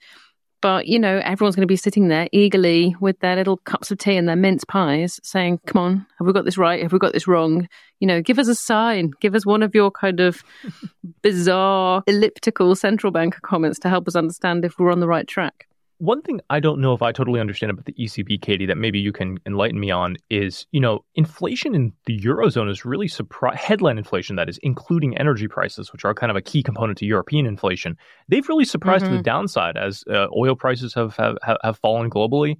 But, 0.62 0.86
you 0.86 1.00
know, 1.00 1.20
everyone's 1.24 1.56
going 1.56 1.66
to 1.66 1.72
be 1.72 1.76
sitting 1.76 2.06
there 2.06 2.28
eagerly 2.30 2.94
with 3.00 3.18
their 3.18 3.34
little 3.34 3.56
cups 3.56 3.90
of 3.90 3.98
tea 3.98 4.16
and 4.16 4.28
their 4.28 4.36
mince 4.36 4.62
pies 4.62 5.18
saying, 5.24 5.58
come 5.66 5.82
on, 5.82 6.06
have 6.18 6.26
we 6.26 6.32
got 6.32 6.44
this 6.44 6.56
right? 6.56 6.80
Have 6.80 6.92
we 6.92 7.00
got 7.00 7.12
this 7.12 7.26
wrong? 7.26 7.68
You 7.98 8.06
know, 8.06 8.22
give 8.22 8.38
us 8.38 8.46
a 8.46 8.54
sign. 8.54 9.10
Give 9.20 9.34
us 9.34 9.44
one 9.44 9.64
of 9.64 9.74
your 9.74 9.90
kind 9.90 10.20
of 10.20 10.44
bizarre, 11.22 12.04
elliptical 12.06 12.76
central 12.76 13.10
banker 13.10 13.40
comments 13.42 13.80
to 13.80 13.88
help 13.88 14.06
us 14.06 14.14
understand 14.14 14.64
if 14.64 14.78
we're 14.78 14.92
on 14.92 15.00
the 15.00 15.08
right 15.08 15.26
track. 15.26 15.66
One 16.02 16.20
thing 16.20 16.40
I 16.50 16.58
don't 16.58 16.80
know 16.80 16.94
if 16.94 17.00
I 17.00 17.12
totally 17.12 17.38
understand 17.38 17.70
about 17.70 17.84
the 17.84 17.92
ECB, 17.92 18.42
Katie, 18.42 18.66
that 18.66 18.76
maybe 18.76 18.98
you 18.98 19.12
can 19.12 19.38
enlighten 19.46 19.78
me 19.78 19.92
on 19.92 20.16
is, 20.30 20.66
you 20.72 20.80
know, 20.80 21.04
inflation 21.14 21.76
in 21.76 21.92
the 22.06 22.18
Eurozone 22.18 22.68
is 22.68 22.84
really 22.84 23.08
headline 23.54 23.98
inflation, 23.98 24.34
that 24.34 24.48
is, 24.48 24.58
including 24.64 25.16
energy 25.16 25.46
prices, 25.46 25.92
which 25.92 26.04
are 26.04 26.12
kind 26.12 26.28
of 26.28 26.34
a 26.34 26.42
key 26.42 26.60
component 26.60 26.98
to 26.98 27.06
European 27.06 27.46
inflation. 27.46 27.96
They've 28.26 28.48
really 28.48 28.64
surprised 28.64 29.04
mm-hmm. 29.04 29.12
to 29.12 29.18
the 29.18 29.22
mm-hmm. 29.22 29.36
downside 29.36 29.76
as 29.76 30.02
uh, 30.10 30.26
oil 30.36 30.56
prices 30.56 30.92
have, 30.94 31.14
have, 31.18 31.36
have 31.62 31.78
fallen 31.78 32.10
globally. 32.10 32.56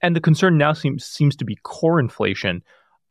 And 0.00 0.16
the 0.16 0.20
concern 0.22 0.56
now 0.56 0.72
seems, 0.72 1.04
seems 1.04 1.36
to 1.36 1.44
be 1.44 1.58
core 1.64 2.00
inflation. 2.00 2.62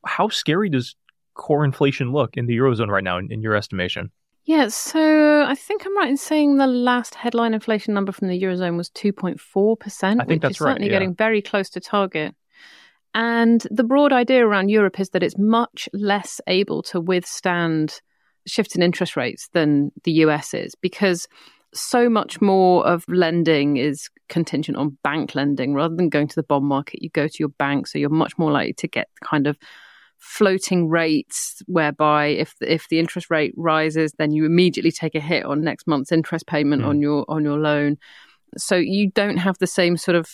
How 0.07 0.29
scary 0.29 0.71
does 0.71 0.95
core 1.35 1.63
inflation 1.63 2.11
look 2.13 2.35
in 2.35 2.47
the 2.47 2.57
Eurozone 2.57 2.87
right 2.87 3.03
now, 3.03 3.19
in, 3.19 3.31
in 3.31 3.43
your 3.43 3.53
estimation? 3.55 4.09
Yeah, 4.47 4.69
so 4.69 5.43
I 5.43 5.55
think 5.55 5.85
I'm 5.85 5.97
right 5.97 6.09
in 6.09 6.15
saying 6.15 6.55
the 6.55 6.67
last 6.67 7.15
headline 7.15 7.53
inflation 7.53 7.93
number 7.93 8.13
from 8.13 8.29
the 8.29 8.41
Eurozone 8.41 8.77
was 8.77 8.89
2.4%, 8.91 9.41
I 9.41 10.13
think 10.13 10.27
which 10.29 10.41
that's 10.41 10.61
right, 10.61 10.69
certainly 10.69 10.87
yeah. 10.87 10.93
getting 10.93 11.13
very 11.13 11.41
close 11.41 11.69
to 11.71 11.81
target. 11.81 12.33
And 13.13 13.61
the 13.69 13.83
broad 13.83 14.13
idea 14.13 14.47
around 14.47 14.69
Europe 14.69 15.01
is 15.01 15.09
that 15.09 15.21
it's 15.21 15.37
much 15.37 15.89
less 15.91 16.39
able 16.47 16.81
to 16.83 17.01
withstand 17.01 17.99
shifts 18.45 18.73
in 18.73 18.81
interest 18.81 19.17
rates 19.17 19.49
than 19.51 19.91
the 20.05 20.13
US 20.23 20.53
is 20.53 20.75
because 20.75 21.27
so 21.73 22.09
much 22.09 22.39
more 22.39 22.87
of 22.87 23.03
lending 23.09 23.75
is 23.75 24.09
contingent 24.29 24.77
on 24.77 24.97
bank 25.03 25.35
lending 25.35 25.73
rather 25.73 25.95
than 25.95 26.07
going 26.07 26.29
to 26.29 26.35
the 26.35 26.43
bond 26.43 26.63
market. 26.63 27.03
You 27.03 27.09
go 27.09 27.27
to 27.27 27.35
your 27.37 27.49
bank, 27.49 27.87
so 27.87 27.99
you're 27.99 28.09
much 28.09 28.37
more 28.37 28.53
likely 28.53 28.73
to 28.75 28.87
get 28.87 29.09
kind 29.21 29.45
of 29.45 29.57
floating 30.19 30.89
rates 30.89 31.61
whereby 31.67 32.27
if 32.27 32.53
if 32.61 32.87
the 32.89 32.99
interest 32.99 33.29
rate 33.29 33.53
rises 33.55 34.11
then 34.17 34.31
you 34.31 34.45
immediately 34.45 34.91
take 34.91 35.15
a 35.15 35.19
hit 35.19 35.45
on 35.45 35.61
next 35.61 35.87
month's 35.87 36.11
interest 36.11 36.45
payment 36.47 36.81
Hmm. 36.81 36.89
on 36.89 37.01
your 37.01 37.25
on 37.29 37.43
your 37.43 37.57
loan 37.59 37.97
so 38.57 38.75
you 38.75 39.11
don't 39.11 39.37
have 39.37 39.57
the 39.59 39.67
same 39.67 39.97
sort 39.97 40.15
of 40.15 40.27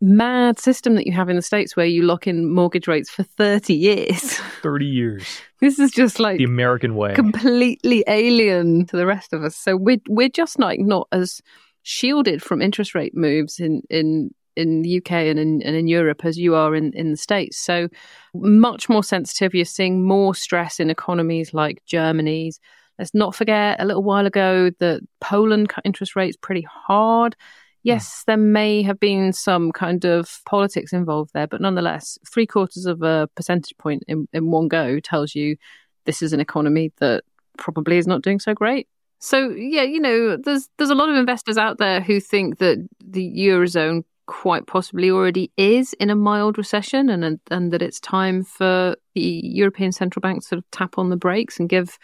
mad 0.00 0.58
system 0.58 0.96
that 0.96 1.06
you 1.06 1.12
have 1.12 1.28
in 1.28 1.36
the 1.36 1.42
states 1.42 1.76
where 1.76 1.86
you 1.86 2.02
lock 2.02 2.26
in 2.26 2.52
mortgage 2.52 2.88
rates 2.88 3.08
for 3.10 3.22
30 3.22 3.74
years 3.74 4.20
30 4.62 4.84
years, 4.86 5.40
this 5.60 5.78
is 5.78 5.92
just 5.92 6.18
like 6.18 6.38
the 6.38 6.44
American 6.44 6.96
way. 6.96 7.14
completely 7.14 8.02
alien 8.08 8.84
to 8.86 8.96
the 8.96 9.06
rest 9.06 9.32
of 9.32 9.44
us. 9.44 9.56
So 9.56 9.76
we're 9.76 10.00
we're 10.08 10.28
just 10.28 10.58
like 10.58 10.80
not 10.80 11.06
as 11.12 11.40
shielded 11.84 12.42
from 12.42 12.60
interest 12.62 12.94
rate 12.94 13.14
moves 13.14 13.60
in 13.60 13.82
in 13.90 14.30
in 14.56 14.82
the 14.82 14.98
UK 14.98 15.12
and 15.12 15.38
in 15.38 15.62
and 15.62 15.76
in 15.76 15.88
Europe 15.88 16.24
as 16.24 16.38
you 16.38 16.54
are 16.54 16.74
in 16.74 16.92
in 16.92 17.10
the 17.10 17.16
states. 17.16 17.58
So 17.58 17.88
much 18.34 18.88
more 18.88 19.04
sensitive. 19.04 19.54
You're 19.54 19.64
seeing 19.64 20.04
more 20.04 20.34
stress 20.34 20.80
in 20.80 20.90
economies 20.90 21.54
like 21.54 21.82
Germany's. 21.86 22.60
Let's 22.98 23.14
not 23.14 23.34
forget 23.34 23.80
a 23.80 23.84
little 23.84 24.02
while 24.02 24.26
ago 24.26 24.70
that 24.78 25.00
Poland 25.20 25.68
cut 25.68 25.84
interest 25.84 26.14
rates 26.14 26.36
pretty 26.40 26.66
hard. 26.70 27.34
Hmm. 27.34 27.88
Yes, 27.88 28.22
there 28.26 28.36
may 28.36 28.82
have 28.82 29.00
been 29.00 29.32
some 29.32 29.72
kind 29.72 30.04
of 30.04 30.40
politics 30.46 30.92
involved 30.92 31.30
there, 31.34 31.46
but 31.46 31.60
nonetheless, 31.60 32.18
three 32.30 32.46
quarters 32.46 32.86
of 32.86 33.02
a 33.02 33.28
percentage 33.34 33.76
point 33.78 34.04
in, 34.06 34.28
in 34.32 34.50
one 34.50 34.68
go 34.68 35.00
tells 35.00 35.34
you 35.34 35.56
this 36.04 36.22
is 36.22 36.32
an 36.32 36.40
economy 36.40 36.92
that 36.98 37.24
probably 37.58 37.98
is 37.98 38.06
not 38.06 38.22
doing 38.22 38.38
so 38.38 38.54
great. 38.54 38.88
So 39.18 39.50
yeah, 39.50 39.82
you 39.82 40.00
know, 40.00 40.36
there's 40.36 40.68
there's 40.78 40.90
a 40.90 40.96
lot 40.96 41.08
of 41.08 41.16
investors 41.16 41.56
out 41.56 41.78
there 41.78 42.00
who 42.00 42.18
think 42.18 42.58
that 42.58 42.84
the 43.04 43.32
eurozone 43.38 44.02
quite 44.26 44.66
possibly 44.66 45.10
already 45.10 45.50
is 45.56 45.92
in 45.94 46.10
a 46.10 46.14
mild 46.14 46.58
recession, 46.58 47.08
and 47.08 47.40
and 47.50 47.72
that 47.72 47.82
it's 47.82 48.00
time 48.00 48.44
for 48.44 48.96
the 49.14 49.40
European 49.44 49.92
central 49.92 50.20
bank 50.20 50.42
to 50.42 50.48
sort 50.48 50.58
of 50.58 50.70
tap 50.70 50.98
on 50.98 51.10
the 51.10 51.16
brakes 51.16 51.58
and 51.58 51.68
give 51.68 51.98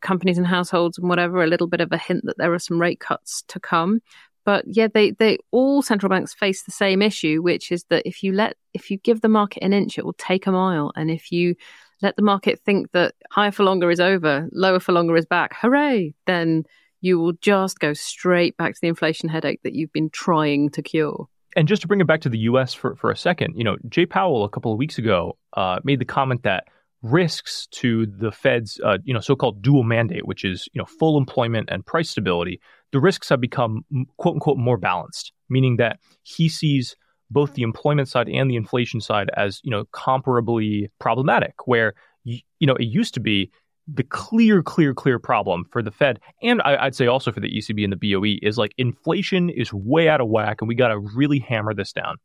companies 0.00 0.38
and 0.38 0.46
households 0.46 0.98
and 0.98 1.08
whatever 1.08 1.42
a 1.42 1.46
little 1.46 1.66
bit 1.66 1.80
of 1.80 1.90
a 1.92 1.98
hint 1.98 2.24
that 2.24 2.36
there 2.38 2.52
are 2.52 2.58
some 2.58 2.80
rate 2.80 3.00
cuts 3.00 3.42
to 3.48 3.58
come. 3.58 4.00
But 4.44 4.66
yeah, 4.66 4.88
they, 4.92 5.12
they 5.12 5.38
all 5.52 5.80
central 5.80 6.10
banks 6.10 6.34
face 6.34 6.64
the 6.64 6.70
same 6.70 7.00
issue, 7.00 7.40
which 7.40 7.72
is 7.72 7.84
that 7.88 8.02
if 8.06 8.22
you 8.22 8.32
let 8.32 8.56
if 8.74 8.90
you 8.90 8.98
give 8.98 9.22
the 9.22 9.28
market 9.28 9.62
an 9.62 9.72
inch, 9.72 9.98
it 9.98 10.04
will 10.04 10.14
take 10.14 10.46
a 10.46 10.52
mile, 10.52 10.92
and 10.96 11.10
if 11.10 11.32
you 11.32 11.56
let 12.02 12.16
the 12.16 12.22
market 12.22 12.60
think 12.60 12.90
that 12.92 13.14
higher 13.30 13.50
for 13.50 13.64
longer 13.64 13.90
is 13.90 14.00
over, 14.00 14.48
lower 14.52 14.80
for 14.80 14.92
longer 14.92 15.16
is 15.16 15.24
back, 15.24 15.54
hooray, 15.56 16.14
then 16.26 16.64
you 17.00 17.18
will 17.18 17.32
just 17.40 17.78
go 17.78 17.92
straight 17.94 18.56
back 18.56 18.74
to 18.74 18.80
the 18.80 18.88
inflation 18.88 19.28
headache 19.28 19.60
that 19.62 19.74
you've 19.74 19.92
been 19.92 20.10
trying 20.10 20.70
to 20.70 20.82
cure. 20.82 21.28
And 21.56 21.68
just 21.68 21.82
to 21.82 21.88
bring 21.88 22.00
it 22.00 22.06
back 22.06 22.20
to 22.22 22.28
the 22.28 22.38
U.S. 22.38 22.74
for, 22.74 22.96
for 22.96 23.10
a 23.10 23.16
second, 23.16 23.54
you 23.56 23.64
know, 23.64 23.76
Jay 23.88 24.06
Powell 24.06 24.44
a 24.44 24.48
couple 24.48 24.72
of 24.72 24.78
weeks 24.78 24.98
ago 24.98 25.36
uh, 25.56 25.78
made 25.84 26.00
the 26.00 26.04
comment 26.04 26.42
that 26.42 26.64
risks 27.02 27.66
to 27.70 28.06
the 28.06 28.32
Fed's, 28.32 28.80
uh, 28.84 28.98
you 29.04 29.12
know, 29.12 29.20
so-called 29.20 29.62
dual 29.62 29.84
mandate, 29.84 30.26
which 30.26 30.44
is 30.44 30.68
you 30.72 30.80
know 30.80 30.86
full 30.86 31.18
employment 31.18 31.68
and 31.70 31.84
price 31.86 32.10
stability, 32.10 32.60
the 32.92 33.00
risks 33.00 33.28
have 33.28 33.40
become 33.40 33.84
quote 34.16 34.34
unquote 34.34 34.58
more 34.58 34.78
balanced, 34.78 35.32
meaning 35.48 35.76
that 35.76 35.98
he 36.22 36.48
sees 36.48 36.96
both 37.30 37.54
the 37.54 37.62
employment 37.62 38.08
side 38.08 38.28
and 38.28 38.50
the 38.50 38.56
inflation 38.56 39.00
side 39.00 39.30
as 39.36 39.60
you 39.62 39.70
know 39.70 39.84
comparably 39.94 40.88
problematic. 40.98 41.54
Where 41.66 41.94
you, 42.24 42.40
know 42.62 42.74
it 42.76 42.84
used 42.84 43.14
to 43.14 43.20
be 43.20 43.50
the 43.86 44.02
clear, 44.02 44.62
clear, 44.62 44.94
clear 44.94 45.18
problem 45.18 45.64
for 45.70 45.82
the 45.82 45.90
Fed, 45.90 46.20
and 46.42 46.62
I, 46.62 46.86
I'd 46.86 46.94
say 46.94 47.06
also 47.06 47.32
for 47.32 47.40
the 47.40 47.50
ECB 47.50 47.84
and 47.84 47.92
the 47.92 48.14
BOE, 48.14 48.38
is 48.46 48.56
like 48.56 48.72
inflation 48.78 49.50
is 49.50 49.72
way 49.72 50.08
out 50.08 50.20
of 50.20 50.28
whack, 50.28 50.60
and 50.60 50.68
we 50.68 50.74
got 50.74 50.88
to 50.88 50.98
really 50.98 51.38
hammer 51.38 51.74
this 51.74 51.92
down. 51.92 52.16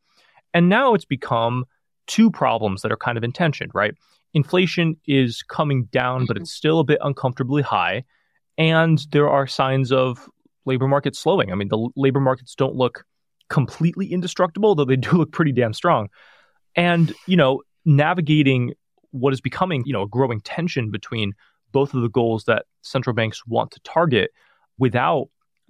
And 0.54 0.70
now 0.70 0.94
it's 0.94 1.06
become 1.06 1.66
two 2.08 2.32
problems 2.32 2.82
that 2.82 2.92
are 2.92 2.98
kind 2.98 3.18
of 3.18 3.24
in 3.24 3.32
tension, 3.32 3.70
right? 3.74 3.94
Inflation 4.34 4.96
is 5.06 5.44
coming 5.44 5.86
down, 5.92 6.26
but 6.26 6.38
it's 6.38 6.54
still 6.54 6.80
a 6.80 6.84
bit 6.84 7.00
uncomfortably 7.02 7.62
high, 7.62 8.04
and 8.58 9.06
there 9.12 9.30
are 9.30 9.46
signs 9.46 9.92
of 9.92 10.30
labor 10.66 10.88
market 10.88 11.16
slowing. 11.16 11.52
I 11.52 11.56
mean, 11.56 11.68
the 11.68 11.90
labor 11.96 12.20
markets 12.20 12.56
don't 12.56 12.76
look 12.76 13.06
completely 13.50 14.08
indestructible, 14.08 14.76
though 14.76 14.86
they 14.86 14.96
do 14.96 15.12
look 15.12 15.32
pretty 15.32 15.52
damn 15.52 15.74
strong. 15.74 16.10
And 16.76 17.14
you 17.28 17.36
know, 17.36 17.64
navigating 17.84 18.74
what 19.12 19.34
is 19.34 19.42
becoming, 19.42 19.84
you 19.86 19.94
know, 19.94 20.04
a 20.04 20.08
growing 20.08 20.42
tension 20.42 20.92
between 20.92 21.34
both 21.72 21.94
of 21.94 22.02
the 22.02 22.10
goals 22.10 22.46
that 22.46 22.66
central 22.82 23.14
banks 23.14 23.46
want 23.46 23.72
to 23.72 23.80
target 23.82 24.32
without 24.78 25.30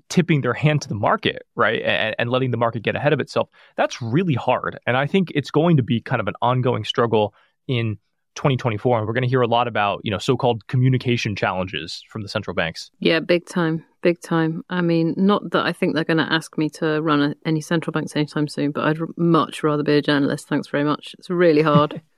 tipping 0.09 0.41
their 0.41 0.53
hand 0.53 0.81
to 0.81 0.87
the 0.87 0.95
market, 0.95 1.43
right? 1.55 1.81
And, 1.83 2.15
and, 2.17 2.29
letting 2.29 2.51
the 2.51 2.57
market 2.57 2.81
get 2.83 2.95
ahead 2.95 3.13
of 3.13 3.19
itself. 3.19 3.49
That's 3.75 4.01
really 4.01 4.33
hard. 4.33 4.79
And 4.87 4.97
I 4.97 5.05
think 5.05 5.31
it's 5.35 5.51
going 5.51 5.77
to 5.77 5.83
be 5.83 6.01
kind 6.01 6.19
of 6.19 6.27
an 6.27 6.33
ongoing 6.41 6.83
struggle 6.83 7.33
in 7.67 7.97
2024. 8.35 8.99
And 8.99 9.07
we're 9.07 9.13
going 9.13 9.23
to 9.23 9.29
hear 9.29 9.41
a 9.41 9.47
lot 9.47 9.67
about, 9.67 10.01
you 10.03 10.11
know, 10.11 10.17
so-called 10.17 10.67
communication 10.67 11.35
challenges 11.35 12.03
from 12.09 12.23
the 12.23 12.29
central 12.29 12.55
banks. 12.55 12.89
Yeah, 12.99 13.19
big 13.19 13.45
time. 13.45 13.85
Big 14.01 14.21
time. 14.21 14.63
I 14.69 14.81
mean, 14.81 15.13
not 15.17 15.51
that 15.51 15.65
I 15.65 15.73
think 15.73 15.93
they're 15.93 16.05
going 16.05 16.17
to 16.17 16.33
ask 16.33 16.57
me 16.57 16.69
to 16.71 17.01
run 17.01 17.21
a, 17.21 17.35
any 17.45 17.61
central 17.61 17.91
banks 17.91 18.15
anytime 18.15 18.47
soon, 18.47 18.71
but 18.71 18.85
I'd 18.85 19.01
r- 19.01 19.07
much 19.17 19.61
rather 19.61 19.83
be 19.83 19.97
a 19.97 20.01
journalist. 20.01 20.47
Thanks 20.47 20.69
very 20.69 20.85
much. 20.85 21.15
It's 21.19 21.29
really 21.29 21.61
hard. 21.61 22.01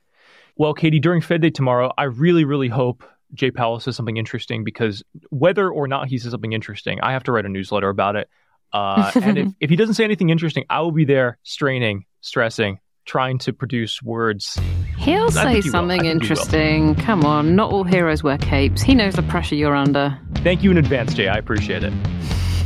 well, 0.56 0.74
Katie, 0.74 1.00
during 1.00 1.22
Fed 1.22 1.42
Day 1.42 1.50
tomorrow, 1.50 1.92
I 1.98 2.04
really, 2.04 2.46
really 2.46 2.68
hope 2.68 3.04
Jay 3.34 3.52
Powell 3.52 3.80
says 3.80 3.96
something 3.96 4.18
interesting 4.18 4.64
because 4.64 5.04
whether 5.30 5.70
or 5.70 5.88
not 5.88 6.08
he 6.08 6.18
says 6.18 6.32
something 6.32 6.54
interesting, 6.54 7.00
I 7.02 7.14
have 7.14 7.24
to 7.24 7.32
write 7.32 7.46
a 7.46 7.50
newsletter 7.50 7.90
about 7.90 8.16
it. 8.16 8.30
Uh, 8.74 9.12
and 9.22 9.38
if, 9.38 9.48
if 9.60 9.70
he 9.70 9.76
doesn't 9.76 9.96
say 9.96 10.04
anything 10.04 10.30
interesting, 10.30 10.66
I 10.70 10.82
will 10.82 10.92
be 10.92 11.06
there 11.06 11.38
straining, 11.44 12.06
stressing, 12.22 12.80
trying 13.06 13.38
to 13.40 13.54
produce 13.54 14.02
words. 14.02 14.60
He'll 14.98 15.32
say 15.32 15.56
he 15.56 15.62
something 15.62 16.06
interesting. 16.06 16.96
Come 16.96 17.26
on, 17.26 17.56
not 17.56 17.72
all 17.72 17.84
heroes 17.84 18.24
wear 18.24 18.38
capes. 18.38 18.82
He 18.82 18.94
knows 18.94 19.16
the 19.16 19.24
pressure 19.24 19.56
you're 19.56 19.76
under. 19.76 20.18
Thank 20.36 20.64
you 20.64 20.72
in 20.72 20.78
advance, 20.78 21.14
Jay. 21.14 21.28
I 21.28 21.38
appreciate 21.38 21.84
it. 21.84 21.94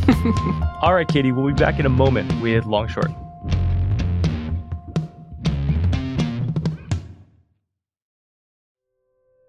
all 0.81 0.93
right, 0.93 1.07
Katie, 1.07 1.31
we'll 1.31 1.47
be 1.47 1.53
back 1.53 1.79
in 1.79 1.85
a 1.85 1.89
moment 1.89 2.41
with 2.41 2.65
Long 2.65 2.87
Short. 2.87 3.09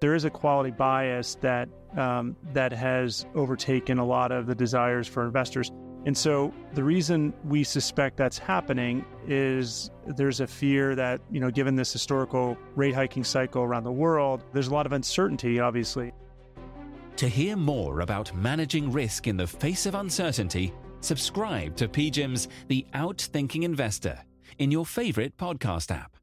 There 0.06 0.14
is 0.14 0.24
a 0.24 0.30
quality 0.30 0.70
bias 0.70 1.34
that 1.40 1.68
um, 1.96 2.36
that 2.52 2.70
has 2.70 3.26
overtaken 3.34 3.98
a 3.98 4.04
lot 4.04 4.30
of 4.30 4.46
the 4.46 4.54
desires 4.54 5.08
for 5.08 5.24
investors. 5.24 5.72
And 6.04 6.16
so 6.16 6.54
the 6.74 6.84
reason 6.84 7.34
we 7.42 7.64
suspect 7.64 8.16
that's 8.16 8.38
happening 8.38 9.04
is 9.26 9.90
there's 10.06 10.38
a 10.38 10.46
fear 10.46 10.94
that, 10.94 11.20
you 11.32 11.40
know, 11.40 11.50
given 11.50 11.74
this 11.74 11.92
historical 11.92 12.56
rate 12.76 12.94
hiking 12.94 13.24
cycle 13.24 13.64
around 13.64 13.82
the 13.82 13.90
world, 13.90 14.44
there's 14.52 14.68
a 14.68 14.72
lot 14.72 14.86
of 14.86 14.92
uncertainty, 14.92 15.58
obviously. 15.58 16.12
To 17.16 17.28
hear 17.28 17.56
more 17.56 18.02
about 18.02 18.32
managing 18.32 18.92
risk 18.92 19.26
in 19.26 19.36
the 19.36 19.48
face 19.48 19.86
of 19.86 19.96
uncertainty, 19.96 20.72
subscribe 21.00 21.74
to 21.78 21.88
PGIM's 21.88 22.46
The 22.68 22.86
Outthinking 22.94 23.64
Investor 23.64 24.20
in 24.58 24.70
your 24.70 24.86
favorite 24.86 25.36
podcast 25.36 25.90
app. 25.90 26.15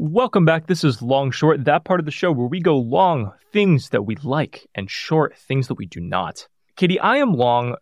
Welcome 0.00 0.44
back. 0.44 0.68
This 0.68 0.84
is 0.84 1.02
Long 1.02 1.32
Short, 1.32 1.64
that 1.64 1.82
part 1.82 1.98
of 1.98 2.06
the 2.06 2.12
show 2.12 2.30
where 2.30 2.46
we 2.46 2.60
go 2.60 2.76
long 2.78 3.32
things 3.52 3.88
that 3.88 4.06
we 4.06 4.14
like 4.22 4.64
and 4.72 4.88
short 4.88 5.36
things 5.36 5.66
that 5.66 5.74
we 5.74 5.86
do 5.86 5.98
not. 5.98 6.46
Katie, 6.76 7.00
I 7.00 7.16
am 7.16 7.32
long 7.32 7.74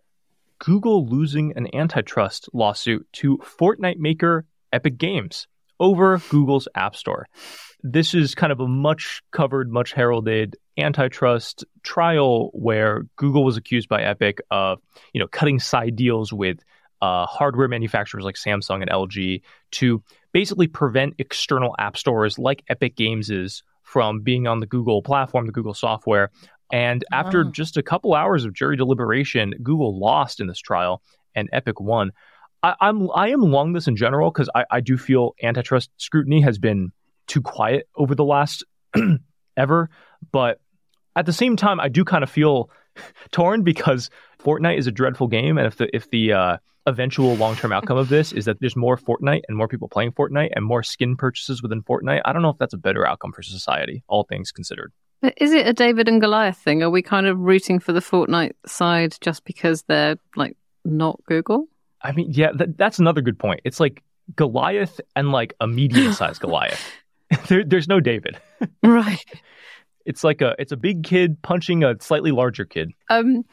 Google 0.59 1.07
losing 1.07 1.53
an 1.57 1.69
antitrust 1.75 2.49
lawsuit 2.55 3.07
to 3.13 3.37
Fortnite 3.37 3.99
maker 3.99 4.47
Epic 4.73 4.97
Games 4.97 5.47
over 5.79 6.17
Google's 6.31 6.69
App 6.75 6.97
Store. 6.97 7.27
This 7.83 8.15
is 8.15 8.35
kind 8.35 8.51
of 8.51 8.61
a 8.61 8.67
much 8.67 9.23
covered, 9.31 9.71
much 9.71 9.93
heralded 9.93 10.57
antitrust 10.79 11.67
trial 11.83 12.49
where 12.55 13.03
Google 13.17 13.45
was 13.45 13.59
accused 13.59 13.91
by 13.91 14.03
Epic 14.03 14.39
of, 14.51 14.79
you 15.13 15.21
know, 15.21 15.29
cutting 15.29 15.59
side 15.59 15.97
deals 15.97 16.33
with 16.33 16.61
uh, 17.03 17.27
hardware 17.27 17.69
manufacturers 17.69 18.25
like 18.25 18.37
Samsung 18.37 18.81
and 18.83 18.91
LG 18.91 19.43
to 19.73 20.03
basically 20.33 20.67
prevent 20.67 21.15
external 21.19 21.75
app 21.79 21.97
stores 21.97 22.39
like 22.39 22.63
Epic 22.69 22.97
Games 22.97 23.31
is 23.31 23.63
from 23.83 24.21
being 24.21 24.47
on 24.47 24.61
the 24.61 24.67
Google 24.67 25.03
platform, 25.03 25.47
the 25.47 25.53
Google 25.53 25.75
software. 25.75 26.31
And 26.73 27.05
after 27.13 27.45
Wow. 27.45 27.51
just 27.53 27.77
a 27.77 27.83
couple 27.83 28.15
hours 28.15 28.45
of 28.45 28.53
jury 28.53 28.77
deliberation, 28.77 29.55
Google 29.63 29.99
lost 29.99 30.41
in 30.41 30.47
this 30.49 30.59
trial 30.59 31.03
and 31.35 31.49
Epic 31.53 31.81
won. 31.81 32.11
I, 32.63 32.75
I'm 32.81 33.09
I 33.15 33.29
am 33.29 33.41
long 33.43 33.73
this 33.73 33.87
in 33.87 33.95
general 33.97 34.31
because 34.31 34.49
I, 34.55 34.65
I 34.71 34.81
do 34.81 34.97
feel 34.97 35.35
antitrust 35.43 35.91
scrutiny 35.99 36.41
has 36.41 36.59
been 36.59 36.91
too 37.29 37.41
quiet 37.43 37.89
over 37.97 38.15
the 38.15 38.25
last 38.25 38.65
ever. 39.57 39.91
But 40.33 40.61
At 41.15 41.27
the 41.27 41.33
same 41.33 41.57
time, 41.57 41.81
I 41.81 41.89
do 41.89 42.05
kind 42.05 42.25
of 42.25 42.31
feel 42.31 42.71
torn 43.31 43.63
because 43.63 44.11
Fortnite 44.41 44.79
is 44.79 44.87
a 44.87 44.93
dreadful 44.93 45.29
game, 45.29 45.59
and 45.59 45.67
if 45.67 45.77
the 45.77 45.95
if 45.95 46.11
the 46.11 46.33
uh, 46.33 46.57
eventual 46.87 47.35
long 47.37 47.57
term 47.57 47.73
outcome 47.73 47.97
of 47.97 48.09
this 48.09 48.33
is 48.33 48.45
that 48.45 48.61
there's 48.61 48.77
more 48.77 48.97
Fortnite 48.97 49.43
and 49.49 49.57
more 49.57 49.69
people 49.69 49.89
playing 49.89 50.13
Fortnite 50.13 50.51
and 50.55 50.65
more 50.65 50.83
skin 50.83 51.17
purchases 51.17 51.63
within 51.63 51.83
Fortnite, 51.83 52.23
I 52.25 52.33
don't 52.33 52.43
know 52.43 52.51
if 52.51 52.59
that's 52.59 52.75
a 52.75 52.79
better 52.79 53.07
outcome 53.07 53.33
for 53.33 53.43
society, 53.43 54.03
all 54.09 54.25
things 54.25 54.53
considered. 54.53 54.93
But 55.23 55.35
is 55.39 55.53
it 55.53 55.67
a 55.67 55.73
David 55.73 56.09
and 56.09 56.21
Goliath 56.21 56.59
thing? 56.59 56.83
Are 56.83 56.91
we 56.91 57.03
kind 57.03 57.27
of 57.27 57.39
rooting 57.39 57.79
for 57.81 57.93
the 57.93 58.01
Fortnite 58.01 58.53
side 58.67 59.17
just 59.21 59.45
because 59.45 59.83
they're 59.83 60.17
like 60.37 60.57
not 60.85 61.21
Google? 61.27 61.67
I 62.03 62.13
mean, 62.13 62.31
yeah, 62.31 62.53
that, 62.55 62.77
that's 62.77 62.99
another 62.99 63.23
good 63.23 63.39
point. 63.39 63.61
It's 63.65 63.81
like 63.81 64.03
Goliath 64.35 65.01
and 65.15 65.33
like 65.33 65.55
a 65.61 65.67
medium 65.67 66.13
sized 66.13 66.41
Goliath. 66.43 66.81
there, 67.49 67.65
there's 67.65 67.89
no 67.89 68.01
David. 68.01 68.39
right. 68.83 69.25
It's 70.07 70.23
like 70.23 70.41
a 70.41 70.55
it's 70.61 70.71
a 70.71 70.77
big 70.77 71.03
kid 71.03 71.43
punching 71.43 71.83
a 71.83 71.97
slightly 72.01 72.31
larger 72.31 72.65
kid. 72.65 72.93
Um, 73.11 73.45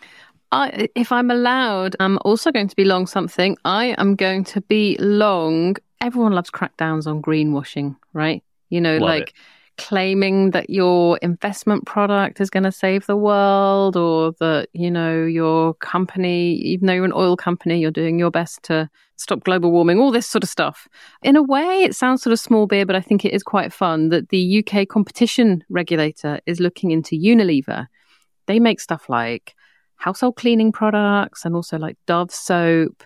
I, 0.54 0.88
if 0.94 1.12
I'm 1.12 1.32
allowed, 1.32 1.96
I'm 2.00 2.20
also 2.24 2.52
going 2.52 2.68
to 2.68 2.76
be 2.76 2.86
long 2.86 3.08
something. 3.08 3.58
I 3.66 3.96
am 3.98 4.16
going 4.16 4.44
to 4.46 4.62
be 4.62 4.96
long. 5.00 5.78
Everyone 6.00 6.34
loves 6.34 6.52
crackdowns 6.52 7.08
on 7.08 7.24
greenwashing, 7.24 7.96
right? 8.14 8.44
You 8.70 8.80
know, 8.80 8.94
Love 8.98 9.02
like 9.02 9.30
it. 9.30 9.34
claiming 9.80 10.52
that 10.52 10.70
your 10.70 11.18
investment 11.24 11.88
product 11.88 12.40
is 12.40 12.52
going 12.52 12.64
to 12.66 12.72
save 12.72 13.08
the 13.08 13.18
world 13.18 13.98
or 13.98 14.34
that, 14.40 14.70
you 14.74 14.92
know, 14.92 15.26
your 15.26 15.74
company, 15.76 16.54
even 16.58 16.86
though 16.86 16.94
you're 16.94 17.06
an 17.06 17.14
oil 17.16 17.36
company, 17.36 17.80
you're 17.80 17.90
doing 17.90 18.20
your 18.20 18.30
best 18.32 18.62
to 18.64 18.88
stop 19.16 19.44
global 19.44 19.72
warming, 19.72 19.98
all 19.98 20.12
this 20.12 20.28
sort 20.28 20.44
of 20.44 20.50
stuff. 20.52 20.88
In 21.24 21.36
a 21.36 21.42
way, 21.42 21.82
it 21.82 21.96
sounds 21.96 22.22
sort 22.22 22.32
of 22.32 22.40
small 22.40 22.68
beer, 22.68 22.86
but 22.86 22.96
I 22.96 23.02
think 23.02 23.26
it 23.26 23.34
is 23.34 23.42
quite 23.42 23.74
fun 23.74 24.10
that 24.10 24.30
the 24.30 24.64
UK 24.64 24.88
competition 24.88 25.64
regulator 25.68 26.40
is 26.46 26.60
looking 26.60 26.92
into 26.92 27.16
Unilever. 27.16 27.88
They 28.46 28.60
make 28.60 28.80
stuff 28.80 29.10
like 29.10 29.56
household 30.04 30.36
cleaning 30.36 30.74
products 30.74 31.46
and 31.46 31.56
also 31.56 31.78
like 31.78 31.98
Dove 32.08 32.30
soap 32.30 33.04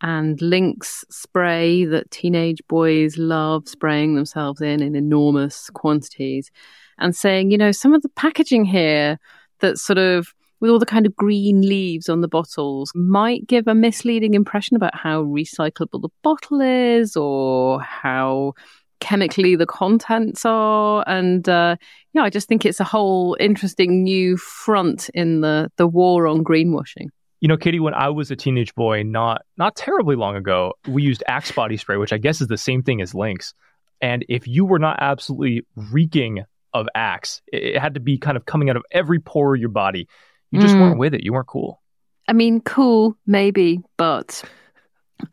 and 0.00 0.40
Lynx 0.40 1.04
spray 1.10 1.84
that 1.84 2.10
teenage 2.10 2.62
boys 2.68 3.18
love 3.18 3.68
spraying 3.68 4.14
themselves 4.14 4.62
in 4.62 4.80
in 4.80 4.94
enormous 4.94 5.68
quantities 5.70 6.50
and 6.98 7.14
saying, 7.14 7.50
you 7.50 7.58
know, 7.58 7.70
some 7.70 7.92
of 7.92 8.00
the 8.00 8.08
packaging 8.08 8.64
here 8.64 9.18
that 9.60 9.76
sort 9.76 9.98
of 9.98 10.32
with 10.60 10.70
all 10.70 10.78
the 10.78 10.86
kind 10.86 11.04
of 11.04 11.14
green 11.16 11.60
leaves 11.60 12.08
on 12.08 12.22
the 12.22 12.28
bottles 12.28 12.90
might 12.94 13.46
give 13.46 13.68
a 13.68 13.74
misleading 13.74 14.32
impression 14.32 14.74
about 14.74 14.94
how 14.96 15.22
recyclable 15.24 16.00
the 16.00 16.08
bottle 16.22 16.62
is 16.62 17.14
or 17.14 17.78
how 17.82 18.54
chemically 19.00 19.56
the 19.56 19.66
contents 19.66 20.44
are 20.44 21.04
and 21.06 21.48
uh, 21.48 21.76
yeah 22.14 22.22
i 22.22 22.30
just 22.30 22.48
think 22.48 22.64
it's 22.66 22.80
a 22.80 22.84
whole 22.84 23.36
interesting 23.40 24.02
new 24.02 24.36
front 24.36 25.08
in 25.14 25.40
the 25.40 25.70
the 25.76 25.86
war 25.86 26.26
on 26.26 26.42
greenwashing 26.44 27.08
You 27.40 27.46
know, 27.48 27.56
Katie, 27.56 27.78
when 27.78 27.94
I 27.94 28.08
was 28.08 28.32
a 28.32 28.36
teenage 28.36 28.74
boy, 28.74 29.04
not 29.04 29.42
not 29.56 29.76
terribly 29.76 30.16
long 30.16 30.34
ago, 30.34 30.72
we 30.88 31.04
used 31.04 31.22
Axe 31.28 31.52
body 31.52 31.76
spray, 31.76 31.96
which 31.96 32.12
I 32.12 32.18
guess 32.18 32.40
is 32.40 32.48
the 32.48 32.56
same 32.58 32.82
thing 32.82 33.00
as 33.00 33.14
Lynx. 33.14 33.54
And 34.00 34.24
if 34.28 34.48
you 34.48 34.64
were 34.66 34.80
not 34.80 34.96
absolutely 35.00 35.62
reeking 35.76 36.42
of 36.74 36.88
Axe, 36.96 37.40
it, 37.52 37.78
had 37.78 37.94
to 37.94 38.00
be 38.00 38.18
kind 38.18 38.36
of 38.36 38.44
coming 38.44 38.70
out 38.70 38.76
of 38.76 38.82
every 38.90 39.20
pore 39.20 39.54
of 39.54 39.60
your 39.60 39.70
body. 39.70 40.08
You 40.50 40.58
just 40.60 40.74
Mm. 40.74 40.80
weren't 40.80 40.98
with 40.98 41.14
it. 41.14 41.22
You 41.24 41.32
weren't 41.32 41.46
cool. 41.46 41.80
i 42.26 42.32
mean 42.32 42.60
cool 42.60 43.16
maybe 43.24 43.80
but 43.96 44.42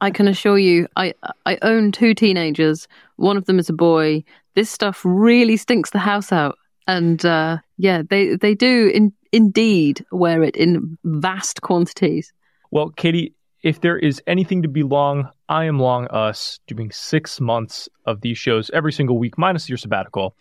i 0.02 0.10
can 0.10 0.28
assure 0.28 0.58
you 0.58 0.88
i 0.96 1.14
i 1.46 1.58
own 1.62 1.92
two 1.92 2.14
teenagers 2.14 2.88
one 3.18 3.38
of 3.38 3.46
them 3.46 3.60
is 3.60 3.70
a 3.70 3.74
boy 3.74 4.24
this 4.56 4.70
stuff 4.70 5.02
really 5.04 5.58
stinks 5.58 5.92
the 5.92 6.00
house 6.00 6.32
out 6.32 6.58
and 6.88 7.26
uh 7.26 7.58
yeah 7.78 8.02
they 8.10 8.36
they 8.36 8.54
do 8.56 8.92
in, 8.94 9.12
indeed 9.32 10.06
wear 10.12 10.44
it 10.44 10.56
in 10.56 10.98
vast 11.04 11.62
quantities 11.62 12.32
Well, 12.72 12.90
Katie, 12.90 13.34
if 13.64 13.82
there 13.82 13.98
is 13.98 14.22
anything 14.28 14.62
to 14.62 14.68
be 14.68 14.84
long, 14.84 15.30
I 15.50 15.66
am 15.66 15.80
long 15.80 16.08
us 16.08 16.60
doing 16.68 16.92
six 16.92 17.42
months 17.42 17.90
of 18.06 18.22
these 18.22 18.38
shows 18.38 18.70
every 18.72 18.92
single 18.92 19.18
week, 19.18 19.38
minus 19.38 19.68
your 19.68 19.78
sabbatical. 19.78 20.36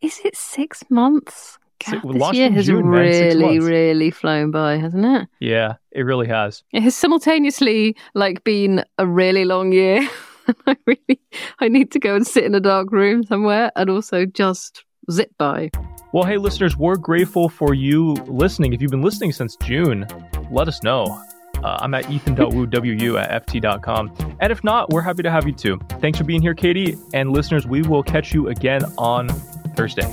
Is 0.00 0.20
it 0.24 0.36
six 0.36 0.82
months? 0.88 1.58
God, 1.90 2.04
we 2.04 2.18
this 2.18 2.32
year 2.34 2.50
has 2.50 2.66
June, 2.66 2.86
really, 2.86 3.58
really 3.60 4.10
flown 4.10 4.50
by, 4.50 4.76
hasn't 4.76 5.04
it? 5.04 5.28
Yeah, 5.40 5.74
it 5.90 6.02
really 6.02 6.28
has. 6.28 6.62
It 6.72 6.82
has 6.82 6.94
simultaneously 6.94 7.96
like 8.14 8.44
been 8.44 8.84
a 8.98 9.06
really 9.06 9.44
long 9.44 9.72
year. 9.72 10.08
I 10.66 10.76
really, 10.86 11.20
I 11.60 11.68
need 11.68 11.92
to 11.92 11.98
go 11.98 12.16
and 12.16 12.26
sit 12.26 12.44
in 12.44 12.54
a 12.54 12.60
dark 12.60 12.90
room 12.92 13.22
somewhere, 13.22 13.70
and 13.76 13.90
also 13.90 14.26
just 14.26 14.84
zip 15.10 15.30
by. 15.38 15.70
Well, 16.12 16.24
hey, 16.24 16.36
listeners, 16.36 16.76
we're 16.76 16.96
grateful 16.96 17.48
for 17.48 17.74
you 17.74 18.14
listening. 18.26 18.72
If 18.72 18.82
you've 18.82 18.90
been 18.90 19.02
listening 19.02 19.32
since 19.32 19.56
June, 19.56 20.06
let 20.50 20.68
us 20.68 20.82
know. 20.82 21.22
Uh, 21.62 21.78
I'm 21.80 21.94
at 21.94 22.10
ethan.wu 22.10 23.16
at 23.18 23.46
ft.com. 23.46 24.36
And 24.40 24.52
if 24.52 24.64
not, 24.64 24.90
we're 24.90 25.02
happy 25.02 25.22
to 25.22 25.30
have 25.30 25.46
you 25.46 25.52
too. 25.52 25.80
Thanks 26.00 26.18
for 26.18 26.24
being 26.24 26.42
here, 26.42 26.54
Katie. 26.54 26.98
And 27.14 27.32
listeners, 27.32 27.66
we 27.66 27.82
will 27.82 28.02
catch 28.02 28.34
you 28.34 28.48
again 28.48 28.84
on 28.98 29.28
Thursday. 29.76 30.12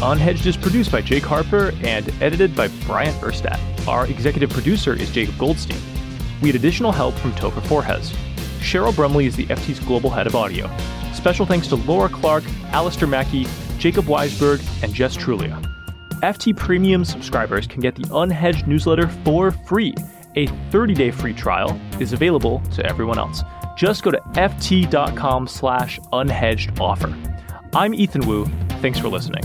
Unhedged 0.00 0.46
is 0.46 0.56
produced 0.56 0.92
by 0.92 1.02
Jake 1.02 1.24
Harper 1.24 1.72
and 1.82 2.08
edited 2.22 2.54
by 2.54 2.68
Bryant 2.86 3.16
Urstadt. 3.20 3.58
Our 3.88 4.06
executive 4.06 4.48
producer 4.48 4.92
is 4.92 5.10
Jacob 5.10 5.36
Goldstein. 5.36 5.80
We 6.40 6.50
had 6.50 6.54
additional 6.54 6.92
help 6.92 7.16
from 7.16 7.32
Topher 7.32 7.60
Forhecz. 7.62 8.14
Cheryl 8.60 8.94
Brumley 8.94 9.26
is 9.26 9.34
the 9.34 9.46
FT's 9.46 9.80
global 9.80 10.08
head 10.08 10.28
of 10.28 10.36
audio. 10.36 10.70
Special 11.14 11.44
thanks 11.44 11.66
to 11.68 11.74
Laura 11.74 12.08
Clark, 12.08 12.44
Alastair 12.66 13.08
Mackie, 13.08 13.48
Jacob 13.78 14.04
Weisberg, 14.04 14.62
and 14.84 14.94
Jess 14.94 15.16
Trulia. 15.16 15.60
FT 16.22 16.56
Premium 16.56 17.04
subscribers 17.04 17.66
can 17.66 17.80
get 17.80 17.96
the 17.96 18.04
Unhedged 18.04 18.68
newsletter 18.68 19.08
for 19.24 19.50
free. 19.50 19.94
A 20.36 20.46
30-day 20.70 21.10
free 21.10 21.34
trial 21.34 21.76
is 21.98 22.12
available 22.12 22.60
to 22.76 22.86
everyone 22.86 23.18
else. 23.18 23.42
Just 23.76 24.04
go 24.04 24.12
to 24.12 24.20
ft.com 24.34 25.48
slash 25.48 25.98
unhedged 26.12 26.80
offer. 26.80 27.12
I'm 27.74 27.94
Ethan 27.94 28.28
Wu. 28.28 28.46
Thanks 28.80 29.00
for 29.00 29.08
listening. 29.08 29.42